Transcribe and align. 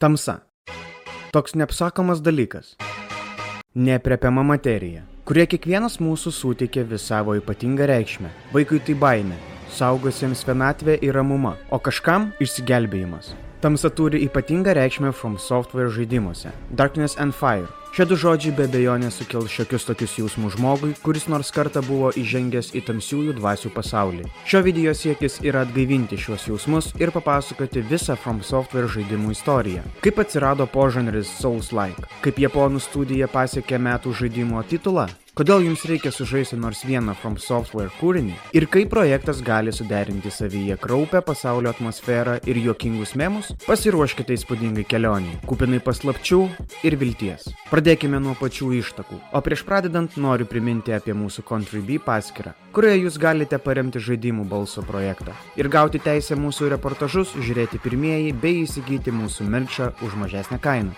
Tamsa. 0.00 0.38
Toks 1.32 1.52
neapsakomas 1.54 2.22
dalykas. 2.24 2.70
Neapriepiama 3.74 4.40
materija, 4.48 5.02
kurie 5.28 5.44
kiekvienas 5.44 5.98
mūsų 6.00 6.32
suteikia 6.32 6.86
vis 6.88 7.04
savo 7.10 7.34
ypatingą 7.36 7.90
reikšmę. 7.90 8.30
Vaikui 8.54 8.80
tai 8.86 8.96
baimė, 9.04 9.36
saugusiems 9.76 10.46
vienatvė 10.48 10.96
ir 11.04 11.20
ramuma, 11.20 11.52
o 11.68 11.76
kažkam 11.84 12.30
išsigelbėjimas. 12.40 13.34
Tamsa 13.60 13.90
turi 13.90 14.24
ypatingą 14.24 14.74
reikšmę 14.74 15.12
From 15.12 15.38
Software 15.38 15.90
žaidimuose- 15.90 16.50
Darkness 16.70 17.20
and 17.20 17.34
Fire. 17.34 17.66
Šie 17.92 18.06
du 18.06 18.16
žodžiai 18.16 18.54
be 18.56 18.64
abejonės 18.64 19.18
sukels 19.20 19.50
šiokius 19.52 19.84
tokius 19.84 20.14
jausmus 20.18 20.54
žmogui, 20.54 20.94
kuris 21.02 21.26
nors 21.28 21.50
kartą 21.52 21.82
buvo 21.82 22.12
įžengęs 22.14 22.72
į 22.72 22.80
tamsiųjų 22.86 23.32
dvasių 23.36 23.70
pasaulį. 23.74 24.24
Šio 24.46 24.62
video 24.62 24.94
siekis 24.94 25.40
yra 25.42 25.66
atgaivinti 25.66 26.16
šiuos 26.16 26.46
jausmus 26.48 26.92
ir 27.00 27.10
papasakoti 27.10 27.82
visą 27.82 28.16
From 28.16 28.40
Software 28.42 28.88
žaidimų 28.88 29.30
istoriją. 29.36 29.82
Kaip 30.00 30.18
atsirado 30.18 30.66
požanris 30.66 31.28
Souls-like, 31.40 32.06
kaip 32.22 32.36
japonų 32.38 32.80
studija 32.80 33.28
pasiekė 33.28 33.76
metų 33.76 34.14
žaidimo 34.14 34.62
titulą, 34.62 35.08
Kodėl 35.40 35.62
jums 35.64 35.86
reikia 35.88 36.10
sužaisti 36.12 36.58
nors 36.60 36.82
vieną 36.84 37.14
From 37.16 37.38
Software 37.40 37.88
kūrinį 37.96 38.34
ir 38.58 38.66
kaip 38.68 38.90
projektas 38.92 39.38
gali 39.40 39.72
suderinti 39.72 40.28
savyje 40.28 40.74
kraupę 40.82 41.22
pasaulio 41.24 41.70
atmosferą 41.72 42.34
ir 42.44 42.58
juokingus 42.60 43.14
memus? 43.16 43.48
Pasiruoškite 43.64 44.36
įspūdingai 44.36 44.84
kelioniai, 44.90 45.38
kupinai 45.48 45.80
paslapčių 45.86 46.42
ir 46.84 46.98
vilties. 47.00 47.48
Pradėkime 47.70 48.20
nuo 48.20 48.34
pačių 48.36 48.68
ištakų, 48.82 49.22
o 49.32 49.40
prieš 49.46 49.64
pradedant 49.64 50.20
noriu 50.20 50.44
priminti 50.44 50.92
apie 50.92 51.16
mūsų 51.16 51.46
Contribui 51.48 51.96
paskyrą, 52.04 52.52
kurioje 52.76 53.00
jūs 53.06 53.16
galite 53.24 53.56
paremti 53.64 54.04
žaidimų 54.10 54.44
balso 54.52 54.84
projektą 54.84 55.32
ir 55.56 55.72
gauti 55.72 56.04
teisę 56.04 56.36
mūsų 56.36 56.68
reportažus 56.74 57.32
žiūrėti 57.40 57.80
pirmieji 57.80 58.36
bei 58.44 58.66
įsigyti 58.66 59.16
mūsų 59.22 59.48
merčą 59.48 59.94
už 60.04 60.20
mažesnę 60.20 60.60
kainą. 60.60 60.92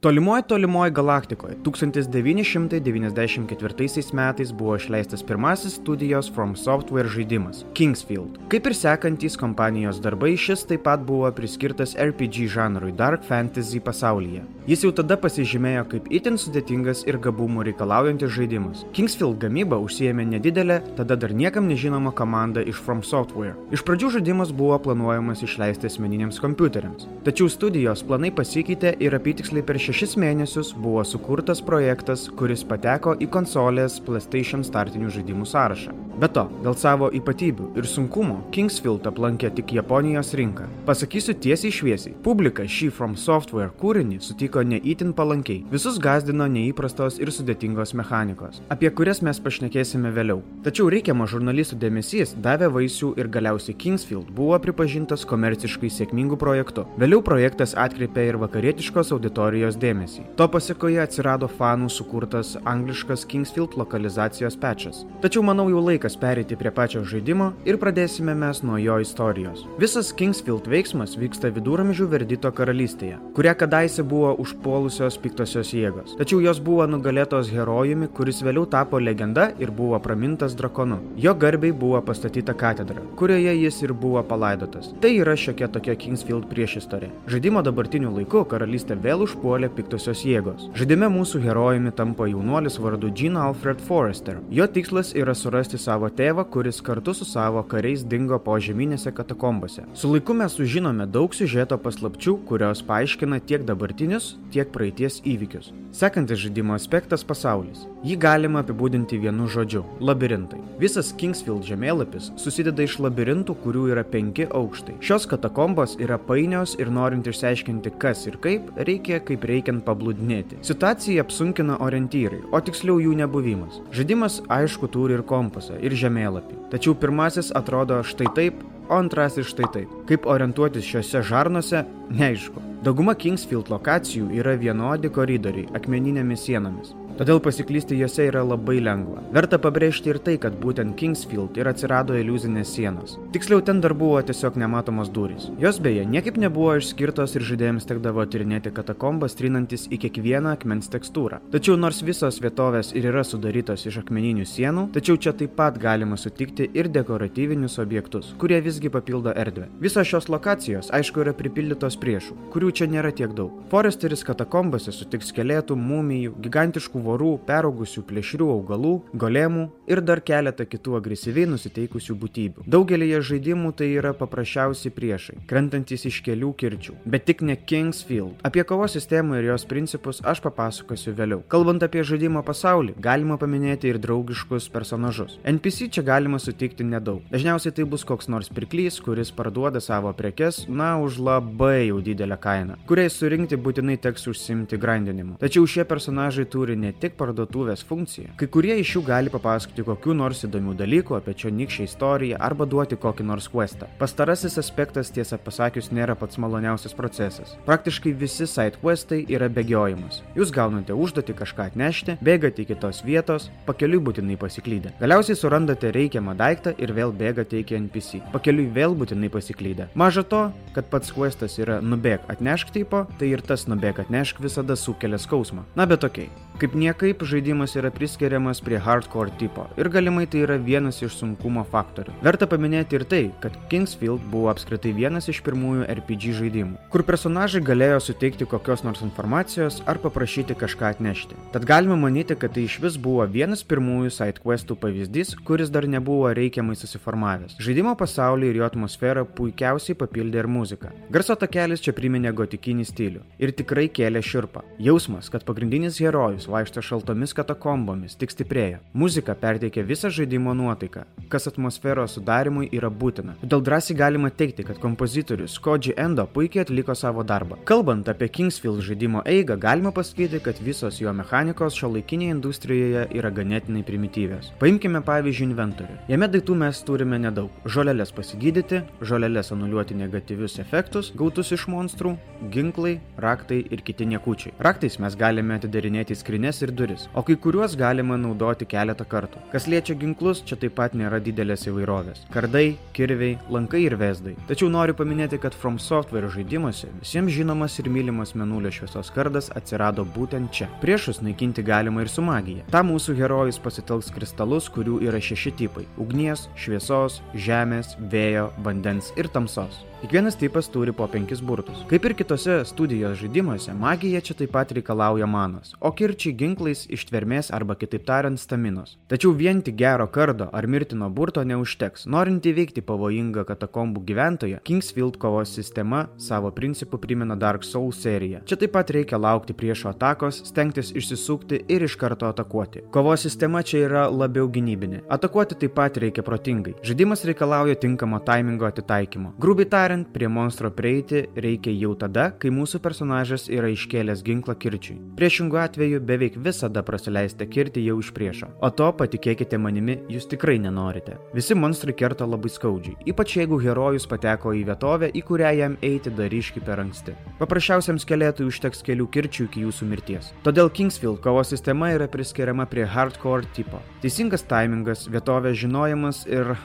Tolimoje 0.00 0.42
tolimoje 0.42 0.90
galaktikoje 0.90 1.56
1994 1.64 4.12
metais 4.12 4.52
buvo 4.52 4.76
išleistas 4.76 5.22
pirmasis 5.22 5.74
studijos 5.74 6.32
From 6.34 6.56
Software 6.56 7.08
žaidimas- 7.08 7.64
Kingsfield. 7.76 8.38
Kaip 8.48 8.66
ir 8.66 8.74
sekantys 8.74 9.36
kompanijos 9.36 10.00
darbai, 10.00 10.36
šis 10.36 10.66
taip 10.66 10.82
pat 10.82 11.00
buvo 11.00 11.32
priskirtas 11.32 11.96
RPG 11.96 12.48
žanrui 12.48 12.92
Dark 12.92 13.24
Fantasy 13.24 13.80
pasaulyje. 13.80 14.42
Jis 14.66 14.82
jau 14.82 14.92
tada 14.92 15.16
pasižymėjo 15.16 15.84
kaip 15.88 16.02
itin 16.10 16.34
sudėtingas 16.34 17.08
ir 17.08 17.18
gabumų 17.18 17.62
reikalaujantis 17.64 18.30
žaidimas. 18.30 18.84
Kingsfield 18.92 19.38
gamyba 19.38 19.78
užsiemė 19.78 20.26
nedidelę, 20.26 20.82
tada 20.96 21.16
dar 21.16 21.30
niekam 21.30 21.68
nežinoma 21.68 22.12
komanda 22.12 22.60
iš 22.60 22.74
From 22.74 23.02
Software. 23.02 23.54
Iš 23.72 23.82
pradžių 23.82 24.10
žaidimas 24.10 24.52
buvo 24.52 24.78
planuojamas 24.78 25.42
išleisti 25.42 25.86
asmeniniams 25.86 26.40
kompiuteriams. 26.40 27.06
Tačiau 27.24 27.48
studijos 27.48 28.02
planai 28.02 28.30
pasikeitė 28.30 28.96
ir 29.00 29.14
apytiksliai 29.14 29.62
per 29.62 29.76
šešis 29.86 30.16
mėnesius 30.18 30.72
buvo 30.74 31.04
sukurtas 31.06 31.60
projektas, 31.62 32.26
kuris 32.38 32.64
pateko 32.66 33.14
į 33.22 33.30
konsolės 33.30 34.00
PlayStation 34.02 34.66
startinių 34.66 35.12
žaidimų 35.14 35.46
sąrašą. 35.46 35.94
Be 36.16 36.30
to, 36.32 36.46
dėl 36.64 36.72
savo 36.80 37.10
ypatybių 37.12 37.74
ir 37.76 37.84
sunkumo 37.84 38.38
Kingsfield 38.54 39.04
aplankė 39.04 39.50
tik 39.58 39.74
Japonijos 39.76 40.30
rinką. 40.38 40.64
Pasakysiu 40.88 41.34
tiesiai 41.44 41.74
šviesiai, 41.76 42.14
publika 42.24 42.64
šį 42.64 42.88
From 42.96 43.18
Software 43.20 43.68
kūrinį 43.82 44.22
sutiko 44.24 44.62
neįtin 44.64 45.12
palankiai. 45.18 45.60
Visus 45.68 45.98
gazdino 46.00 46.46
neįprastos 46.48 47.20
ir 47.20 47.28
sudėtingos 47.36 47.92
mechanikos, 48.00 48.62
apie 48.72 48.88
kurias 48.88 49.20
mes 49.20 49.40
pašnekėsime 49.44 50.14
vėliau. 50.16 50.40
Tačiau 50.64 50.88
reikiamo 50.94 51.28
žurnalistų 51.28 51.76
dėmesys 51.84 52.32
davė 52.40 52.72
vaisių 52.78 53.12
ir 53.20 53.28
galiausiai 53.36 53.76
Kingsfield 53.76 54.32
buvo 54.40 54.56
pripažintas 54.64 55.28
komerciškai 55.28 55.92
sėkmingu 55.92 56.40
projektu. 56.40 56.86
Vėliau 56.96 57.20
projektas 57.20 57.76
atkreipė 57.76 58.24
ir 58.30 58.40
vakarietiškos 58.40 59.12
auditorijos 59.18 59.75
dėmesį. 59.80 60.24
To 60.38 60.48
pasiekoje 60.52 61.00
atsirado 61.02 61.48
fanų 61.50 61.90
sukurtas 61.92 62.54
angliškas 62.64 63.26
Kingsfield 63.30 63.76
lokalizacijos 63.80 64.56
pečas. 64.60 65.04
Tačiau 65.22 65.42
manau 65.46 65.68
jau 65.72 65.82
laikas 65.84 66.16
pereiti 66.20 66.58
prie 66.58 66.72
pačio 66.74 67.04
žaidimo 67.04 67.52
ir 67.68 67.78
pradėsime 67.82 68.34
mes 68.38 68.62
nuo 68.66 68.78
jo 68.82 68.98
istorijos. 69.02 69.64
Visas 69.80 70.12
Kingsfield 70.16 70.68
veiksmas 70.70 71.16
vyksta 71.20 71.50
viduramžių 71.54 72.08
verdito 72.12 72.50
karalystėje, 72.52 73.18
kurią 73.36 73.56
kadaise 73.60 74.04
buvo 74.06 74.34
užpuolusios 74.42 75.18
piktosios 75.22 75.72
jėgos. 75.76 76.16
Tačiau 76.20 76.40
jos 76.44 76.60
buvo 76.62 76.86
nugalėtos 76.90 77.50
herojumi, 77.52 78.08
kuris 78.16 78.42
vėliau 78.46 78.66
tapo 78.70 79.00
legenda 79.02 79.50
ir 79.62 79.70
buvo 79.70 79.98
pramintas 80.02 80.56
drakonu. 80.58 81.00
Jo 81.20 81.34
garbiai 81.34 81.74
buvo 81.76 82.00
pastatyta 82.04 82.54
katedra, 82.56 83.02
kurioje 83.16 83.54
jis 83.60 83.82
ir 83.84 83.92
buvo 83.92 84.22
palaidotas. 84.26 84.92
Tai 85.02 85.12
yra 85.22 85.36
šiokia 85.36 85.68
tokia 85.72 85.96
Kingsfield 85.98 86.48
priešistorė. 86.50 87.10
Žaidimo 87.30 87.62
dabartiniu 87.66 88.12
laiku 88.14 88.44
karalystė 88.48 88.96
vėl 89.02 89.24
užpuolė 89.26 89.65
piktosios 89.72 90.22
jėgos. 90.26 90.68
Žaidime 90.76 91.08
mūsų 91.12 91.40
herojumi 91.44 91.92
tampa 91.96 92.28
jaunuolis 92.30 92.78
vardu 92.82 93.10
Jean 93.14 93.38
Alfred 93.40 93.80
Forrester. 93.86 94.40
Jo 94.50 94.66
tikslas 94.70 95.12
yra 95.16 95.34
surasti 95.34 95.80
savo 95.80 96.10
tėvą, 96.10 96.46
kuris 96.52 96.82
kartu 96.84 97.14
su 97.14 97.26
savo 97.28 97.62
kariais 97.66 98.04
dingo 98.04 98.38
po 98.42 98.58
žemynėse 98.60 99.12
katakombose. 99.16 99.86
Su 99.94 100.12
laiku 100.12 100.36
mes 100.36 100.54
sužinome 100.58 101.08
daug 101.10 101.34
siužeto 101.34 101.78
paslapčių, 101.82 102.38
kurios 102.48 102.84
paaiškina 102.86 103.40
tiek 103.48 103.66
dabartinius, 103.66 104.34
tiek 104.54 104.70
praeities 104.74 105.22
įvykius. 105.24 105.72
Sekantis 105.96 106.42
žaidimo 106.44 106.74
aspektas- 106.76 107.24
pasaulis. 107.30 107.86
Jį 108.06 108.14
galima 108.22 108.60
apibūdinti 108.62 109.16
vienu 109.18 109.48
žodžiu- 109.50 109.80
labirintai. 110.08 110.60
Visas 110.78 111.08
Kingsfield 111.18 111.64
žemėlapis 111.66 112.28
susideda 112.38 112.84
iš 112.84 112.98
labirintų, 113.02 113.56
kurių 113.64 113.82
yra 113.90 114.04
penki 114.04 114.46
aukštai. 114.46 115.00
Šios 115.00 115.26
katakombos 115.26 115.96
yra 115.98 116.16
painios 116.16 116.76
ir 116.78 116.86
norint 116.86 117.26
išsiaiškinti 117.26 117.98
kas 117.98 118.26
ir 118.28 118.36
kaip, 118.36 118.70
reikia 118.76 119.18
kaip 119.18 119.40
reikiant 119.40 119.82
pablūdinėti. 119.84 120.62
Situaciją 120.62 121.24
apsunkina 121.24 121.78
orientyrai, 121.80 122.44
o 122.52 122.60
tiksliau 122.60 123.00
jų 123.02 123.16
nebuvimas. 123.16 123.80
Žaidimas 123.90 124.40
aišku 124.46 124.88
turi 124.88 125.14
ir 125.14 125.22
kompasą, 125.22 125.74
ir 125.82 125.90
žemėlapį. 125.90 126.70
Tačiau 126.70 126.94
pirmasis 126.94 127.50
atrodo 127.56 128.04
štai 128.04 128.32
taip, 128.36 128.54
o 128.88 128.94
antrasis 128.94 129.46
štai 129.46 129.72
taip. 129.72 129.88
Kaip 130.06 130.26
orientuotis 130.26 130.84
šiuose 130.84 131.24
žarnuose, 131.26 131.84
neaišku. 132.10 132.62
Dauguma 132.84 133.16
Kingsfield 133.16 133.66
lokacijų 133.66 134.30
yra 134.30 134.54
vienodi 134.54 135.10
koridoriai 135.10 135.66
akmeninėmis 135.74 136.46
sienomis. 136.46 136.94
Todėl 137.16 137.38
pasiklysti 137.40 137.96
juose 137.96 138.26
yra 138.28 138.42
labai 138.44 138.76
lengva. 138.84 139.22
Verta 139.32 139.56
pabrėžti 139.56 140.10
ir 140.12 140.18
tai, 140.20 140.34
kad 140.40 140.58
būtent 140.60 140.92
Kingsfield 141.00 141.56
ir 141.56 141.68
atsirado 141.70 142.12
iliuzinės 142.12 142.74
sienos. 142.76 143.14
Tiksliau, 143.32 143.62
ten 143.64 143.78
dar 143.80 143.94
buvo 143.96 144.18
tiesiog 144.20 144.58
nematomos 144.60 145.08
durys. 145.08 145.46
Jos 145.62 145.78
beje 145.80 146.02
niekaip 146.04 146.36
nebuvo 146.36 146.74
išskirtos 146.76 147.38
ir 147.38 147.46
žaidėjams 147.48 147.88
tekdavo 147.88 148.26
tyrinėti 148.28 148.72
katakombas, 148.76 149.36
trinantis 149.38 149.86
į 149.88 150.00
kiekvieną 150.02 150.52
akmens 150.58 150.92
tekstūrą. 150.92 151.38
Tačiau 151.54 151.78
nors 151.80 152.02
visos 152.04 152.36
vietovės 152.44 152.92
ir 152.92 153.08
yra 153.08 153.24
sudarytos 153.24 153.86
iš 153.88 154.02
akmeninių 154.02 154.44
sienų, 154.52 154.84
tačiau 154.98 155.16
čia 155.16 155.32
taip 155.32 155.56
pat 155.56 155.80
galima 155.80 156.20
sutikti 156.20 156.68
ir 156.76 156.92
dekoratyvinius 156.92 157.78
objektus, 157.80 158.34
kurie 158.36 158.60
visgi 158.60 158.92
papildo 158.92 159.32
erdvę. 159.32 159.70
Visos 159.80 160.12
šios 160.12 160.28
lokacijos, 160.28 160.92
aišku, 160.92 161.24
yra 161.24 161.32
pripildytos 161.40 161.96
priešų, 162.04 162.36
kurių 162.52 162.76
čia 162.76 162.92
nėra 162.92 163.14
tiek 163.16 163.32
daug. 163.32 163.56
Foresteris 163.72 164.26
katakombose 164.28 164.92
sutiks 164.92 165.32
skelėtų, 165.32 165.80
mumijų, 165.80 166.36
gigantiškų 166.44 167.05
vorų, 167.06 167.32
peraugusių 167.46 168.04
plėšrių 168.08 168.50
augalų, 168.56 168.94
golemų 169.14 169.66
ir 169.90 170.02
dar 170.02 170.22
keletą 170.26 170.66
kitų 170.68 170.98
agresyviai 171.00 171.48
nusiteikusių 171.50 172.16
būtybių. 172.22 172.66
Daugelėje 172.66 173.22
žaidimų 173.30 173.72
tai 173.78 173.90
yra 173.94 174.12
paprasčiausi 174.16 174.92
priešai, 174.94 175.38
krentantis 175.50 176.06
iš 176.10 176.20
kelių 176.26 176.52
kirčių, 176.60 176.96
bet 177.06 177.26
tik 177.30 177.44
ne 177.46 177.56
Kingsfield. 177.56 178.42
Apie 178.46 178.64
kovos 178.66 178.96
sistemą 178.96 179.40
ir 179.40 179.50
jos 179.52 179.66
principus 179.68 180.22
aš 180.26 180.42
papasakosiu 180.44 181.14
vėliau. 181.16 181.42
Kalbant 181.52 181.84
apie 181.86 182.04
žaidimo 182.06 182.42
pasaulį, 182.46 182.96
galima 183.02 183.38
paminėti 183.40 183.90
ir 183.90 184.00
draugiškus 184.02 184.68
personažus. 184.74 185.38
NPC 185.46 185.90
čia 185.96 186.04
galima 186.06 186.40
sutikti 186.42 186.86
nedaug. 186.86 187.22
Dažniausiai 187.32 187.74
tai 187.76 187.86
bus 187.88 188.04
koks 188.06 188.30
nors 188.32 188.50
pirklys, 188.52 188.98
kuris 189.04 189.32
parduoda 189.34 189.80
savo 189.82 190.12
prekes, 190.16 190.64
na, 190.68 190.96
už 191.02 191.20
labai 191.22 191.88
jau 191.88 192.00
didelę 192.04 192.38
kainą, 192.40 192.78
kuriai 192.88 193.12
surinkti 193.12 193.58
būtinai 193.60 193.98
teks 194.02 194.26
užsimti 194.32 194.78
grandinimu. 194.80 195.36
Tačiau 195.42 195.66
šie 195.68 195.84
personažai 195.88 196.46
turi 196.50 196.76
ne 196.80 196.92
tik 197.00 197.16
parduotuvės 197.18 197.84
funkciją. 197.86 198.34
Kai 198.40 198.48
kurie 198.52 198.74
iš 198.80 198.96
jų 198.96 199.02
gali 199.06 199.32
papasakoti 199.32 199.84
kokių 199.86 200.14
nors 200.16 200.42
įdomių 200.46 200.74
dalykų 200.78 201.16
apie 201.18 201.34
čionykščią 201.42 201.86
istoriją 201.88 202.40
arba 202.48 202.66
duoti 202.68 202.98
kokį 203.00 203.26
nors 203.28 203.48
questą. 203.52 203.88
Pastarasis 204.00 204.58
aspektas 204.62 205.12
tiesą 205.14 205.38
pasakius 205.42 205.90
nėra 205.94 206.16
pats 206.18 206.40
maloniausias 206.42 206.96
procesas. 206.96 207.56
Praktiškai 207.68 208.14
visi 208.16 208.48
side 208.50 208.80
questai 208.82 209.22
yra 209.28 209.48
bėgiojimas. 209.52 210.22
Jūs 210.38 210.52
gaunate 210.54 210.96
užduotį 210.96 211.36
kažką 211.40 211.68
atnešti, 211.70 212.16
bėgate 212.24 212.64
iki 212.64 212.78
tos 212.80 213.02
vietos, 213.06 213.50
pakeliui 213.68 214.02
būtinai 214.08 214.38
pasiklydę. 214.40 214.94
Galiausiai 215.00 215.38
surandate 215.38 215.92
reikiamą 215.96 216.36
daiktą 216.38 216.74
ir 216.80 216.94
vėl 216.96 217.14
bėgate 217.16 217.60
iki 217.62 217.78
NPC. 217.78 218.22
Pakeliui 218.34 218.68
vėl 218.72 218.96
būtinai 218.98 219.30
pasiklydę. 219.32 219.90
Maža 219.94 220.26
to, 220.26 220.46
kad 220.76 220.90
pats 220.92 221.12
questas 221.14 221.58
yra 221.62 221.80
nubėg 221.84 222.24
atnešk 222.32 222.74
tipo, 222.76 223.04
tai 223.20 223.32
ir 223.34 223.44
tas 223.46 223.68
nubėg 223.70 224.02
atnešk 224.06 224.42
visada 224.44 224.76
sukelia 224.76 225.20
skausmą. 225.20 225.66
Na 225.76 225.88
bet 225.88 226.04
okei. 226.04 226.30
Okay. 226.30 226.45
Kaip 226.56 226.72
niekaip 226.72 227.20
žaidimas 227.28 227.74
yra 227.76 227.90
priskiriamas 227.92 228.62
prie 228.64 228.78
hardcore 228.80 229.28
tipo 229.36 229.66
ir 229.76 229.90
galimai 229.92 230.22
tai 230.24 230.40
yra 230.46 230.54
vienas 230.56 231.02
iš 231.04 231.18
sunkumo 231.18 231.60
faktorių. 231.68 232.14
Verta 232.24 232.46
paminėti 232.48 232.96
ir 232.96 233.02
tai, 233.04 233.18
kad 233.42 233.58
Kingsfield 233.68 234.22
buvo 234.32 234.48
apskritai 234.48 234.94
vienas 234.96 235.28
iš 235.28 235.42
pirmųjų 235.44 235.84
RPG 235.92 236.32
žaidimų, 236.38 236.78
kur 236.94 237.04
personažai 237.04 237.60
galėjo 237.66 237.98
suteikti 238.06 238.48
kokios 238.48 238.86
nors 238.86 239.02
informacijos 239.04 239.82
ar 239.84 240.00
paprašyti 240.00 240.56
kažką 240.56 240.94
atnešti. 240.94 241.36
Tad 241.52 241.66
galima 241.68 241.98
manyti, 242.00 242.38
kad 242.40 242.56
tai 242.56 242.64
iš 242.70 242.78
vis 242.86 242.96
buvo 242.96 243.26
vienas 243.28 243.60
pirmųjų 243.60 244.14
sidequestų 244.16 244.78
pavyzdys, 244.80 245.34
kuris 245.44 245.68
dar 245.74 245.84
nebuvo 245.84 246.32
reikiamai 246.40 246.78
susiformavęs. 246.80 247.58
Žaidimo 247.60 247.92
pasaulį 248.00 248.54
ir 248.54 248.62
jo 248.62 248.70
atmosferą 248.70 249.26
puikiausiai 249.36 249.98
papildė 250.00 250.40
ir 250.40 250.50
muzika. 250.56 250.94
Garso 251.12 251.36
takelis 251.36 251.84
čia 251.84 251.92
priminė 251.92 252.32
gotikinį 252.32 252.88
stilių 252.88 253.26
ir 253.44 253.52
tikrai 253.60 253.90
kėlė 253.92 254.24
širpą. 254.24 254.64
Jausmas, 254.80 255.28
kad 255.28 255.44
pagrindinis 255.44 256.00
herojus 256.00 256.45
žmogus 256.46 256.48
vaikšto 256.48 256.82
šaltomis 256.82 257.34
katakombomis, 257.34 258.16
tik 258.16 258.30
stiprėja. 258.30 258.78
Muzika 258.94 259.34
perteikia 259.34 259.84
visą 259.84 260.10
žaidimo 260.10 260.54
nuotaiką, 260.54 261.04
kas 261.28 261.46
atmosferos 261.46 262.16
sudarimui 262.16 262.68
yra 262.72 262.90
būtina. 262.90 263.36
Todėl 263.42 263.62
drąsiai 263.62 263.96
galima 263.96 264.30
teikti, 264.30 264.64
kad 264.64 264.78
kompozitorius 264.78 265.58
Koji 265.58 265.94
Endo 265.96 266.26
puikiai 266.26 266.64
atliko 266.64 266.94
savo 266.94 267.22
darbą. 267.24 267.58
Kalbant 267.64 268.08
apie 268.08 268.28
Kingsfield 268.28 268.80
žaidimo 268.82 269.22
eigą, 269.26 269.56
galima 269.58 269.92
pasakyti, 269.92 270.40
kad 270.40 270.58
visos 270.60 271.00
jo 271.00 271.12
mechanikos 271.12 271.74
šio 271.74 271.90
laikinėje 271.96 272.36
industrijoje 272.36 273.06
yra 273.14 273.30
ganėtinai 273.30 273.84
primityvios. 273.84 274.52
Paimkime 274.60 275.02
pavyzdžiui 275.02 275.50
inventorių. 275.50 275.98
Jame 276.08 276.28
daiktų 276.28 276.56
mes 276.56 276.82
turime 276.86 277.18
nedaug. 277.18 277.50
Žolelės 277.66 278.12
pasigydyti, 278.14 278.82
žolelės 279.00 279.52
anuliuoti 279.52 279.96
negatyvius 279.98 280.58
efektus, 280.62 281.12
gautus 281.16 281.52
iš 281.52 281.66
monstrų, 281.72 282.16
ginklai, 282.52 282.98
raktai 283.18 283.62
ir 283.70 283.82
kiti 283.82 284.06
niekučiai. 284.06 284.54
Raktais 284.62 284.98
mes 285.02 285.16
galime 285.18 285.56
atidarinėti 285.58 286.16
skrinį 286.16 286.35
skrinės 286.36 286.60
ir 286.62 286.72
duris, 286.76 287.06
o 287.16 287.22
kai 287.24 287.36
kuriuos 287.40 287.76
galima 287.80 288.16
naudoti 288.20 288.66
keletą 288.68 289.06
kartų. 289.08 289.40
Kas 289.52 289.66
liečia 289.66 289.94
ginklus, 289.96 290.42
čia 290.44 290.56
taip 290.60 290.74
pat 290.76 290.92
nėra 290.92 291.20
didelės 291.20 291.64
įvairovės. 291.70 292.26
Kardai, 292.32 292.76
kirviai, 292.92 293.38
lankai 293.48 293.86
ir 293.86 293.96
vesdai. 293.96 294.34
Tačiau 294.48 294.68
noriu 294.68 294.94
paminėti, 294.94 295.38
kad 295.40 295.56
From 295.56 295.78
Software 295.78 296.28
žaidimuose 296.28 296.90
visiems 297.00 297.32
žinomas 297.32 297.78
ir 297.80 297.88
mylimas 297.88 298.34
menulio 298.36 298.70
šviesos 298.70 299.10
kardas 299.14 299.48
atsirado 299.56 300.04
būtent 300.04 300.52
čia. 300.52 300.68
Priešus 300.82 301.22
naikinti 301.24 301.64
galima 301.64 302.04
ir 302.04 302.12
su 302.12 302.24
magija. 302.24 302.66
Ta 302.70 302.84
mūsų 302.84 303.16
herojus 303.16 303.60
pasitelks 303.62 304.12
kristalus, 304.12 304.68
kurių 304.68 305.00
yra 305.08 305.22
šeši 305.22 305.56
tipai- 305.56 305.86
ugnies, 306.02 306.48
šviesos, 306.56 307.22
žemės, 307.34 307.96
vėjo, 308.12 308.50
vandens 308.60 309.12
ir 309.16 309.28
tamsos. 309.28 309.86
Kiekvienas 310.00 310.36
tipas 310.36 310.68
turi 310.68 310.92
po 310.92 311.06
penkis 311.08 311.40
burtus. 311.40 311.78
Kaip 311.88 312.04
ir 312.04 312.12
kitose 312.14 312.58
studijos 312.68 313.16
žaidimuose, 313.16 313.72
magija 313.74 314.20
čia 314.20 314.34
taip 314.36 314.50
pat 314.52 314.72
reikalauja 314.76 315.24
manos, 315.26 315.70
o 315.80 315.88
kirčiai 315.88 316.34
ginklais 316.36 316.82
ištvermės 316.92 317.48
arba 317.56 317.74
kitaip 317.80 318.04
tariant 318.04 318.36
staminos. 318.36 318.98
Tačiau 319.08 319.32
vien 319.32 319.62
tik 319.64 319.78
gero 319.80 320.04
kardo 320.12 320.50
ar 320.52 320.68
mirtino 320.68 321.08
burto 321.08 321.40
neužteks. 321.48 322.04
Norint 322.12 322.44
įveikti 322.44 322.84
pavojingą 322.84 323.46
katakombų 323.48 324.02
gyventoją, 324.10 324.60
Kingsfield 324.68 325.16
kovos 325.16 325.54
sistema 325.56 326.02
savo 326.20 326.52
principų 326.52 327.00
primena 327.00 327.34
Dark 327.34 327.64
Souls 327.64 328.02
seriją. 328.04 328.42
Čia 328.44 328.60
taip 328.60 328.76
pat 328.76 328.92
reikia 328.92 329.16
laukti 329.16 329.56
priešo 329.56 329.94
atakos, 329.94 330.42
stengtis 330.52 330.92
išsisukti 330.92 331.62
ir 331.72 331.88
iš 331.88 331.96
karto 331.96 332.28
atakuoti. 332.28 332.84
Kovos 332.92 333.24
sistema 333.24 333.64
čia 333.64 333.86
yra 333.88 334.04
labiau 334.12 334.44
gynybinė. 334.52 335.06
Atakuoti 335.08 335.56
taip 335.64 335.74
pat 335.80 335.96
reikia 336.04 336.20
protingai. 336.22 336.76
Žaidimas 336.84 337.24
reikalauja 337.24 337.80
tinkamo 337.80 338.20
taimingo 338.20 338.68
atitaikymo. 338.68 339.32
Grubiai 339.40 339.72
tariant, 339.72 339.85
tariant, 339.86 340.08
prie 340.12 340.28
monstro 340.28 340.70
prieiti 340.70 341.26
reikia 341.36 341.70
jau 341.78 341.92
tada, 341.98 342.30
kai 342.40 342.50
mūsų 342.50 342.80
personažas 342.82 343.46
yra 343.52 343.68
iškėlęs 343.70 344.22
ginklą 344.26 344.56
kirčiui. 344.58 344.96
Priešingų 345.18 345.60
atveju 345.62 346.00
beveik 346.02 346.38
visada 346.42 346.82
praleisite 346.86 347.46
kirti 347.46 347.84
jau 347.84 348.00
iš 348.02 348.10
priešo. 348.16 348.48
O 348.58 348.70
to, 348.74 348.88
patikėkite 348.98 349.60
manimi, 349.62 349.98
jūs 350.10 350.26
tikrai 350.32 350.56
nenorite. 350.62 351.20
Visi 351.36 351.54
monstrai 351.54 351.94
kerta 351.94 352.26
labai 352.26 352.50
skaudžiai, 352.50 352.96
ypač 353.12 353.36
jeigu 353.38 353.60
herojus 353.62 354.08
pateko 354.10 354.56
į 354.56 354.64
vietovę, 354.72 355.12
į 355.14 355.22
kurią 355.28 355.54
jam 355.60 355.78
eiti 355.86 356.10
dar 356.10 356.34
iški 356.34 356.64
per 356.66 356.82
anksti. 356.82 357.14
Paprasčiausiam 357.38 358.00
skeletui 358.02 358.48
užteks 358.50 358.82
kelių 358.86 359.06
kirčių 359.14 359.46
iki 359.46 359.66
jūsų 359.68 359.90
mirties. 359.92 360.32
Todėl 360.46 360.72
Kingsfield 360.74 361.22
kovos 361.22 361.54
sistema 361.54 361.92
yra 361.94 362.10
priskiriama 362.10 362.66
prie 362.70 362.88
hardcore 362.90 363.46
tipo. 363.54 363.82
Teisingas 364.02 364.46
taimingas, 364.50 365.06
vietovės 365.12 365.60
žinojimas 365.62 366.24
ir... 366.26 366.56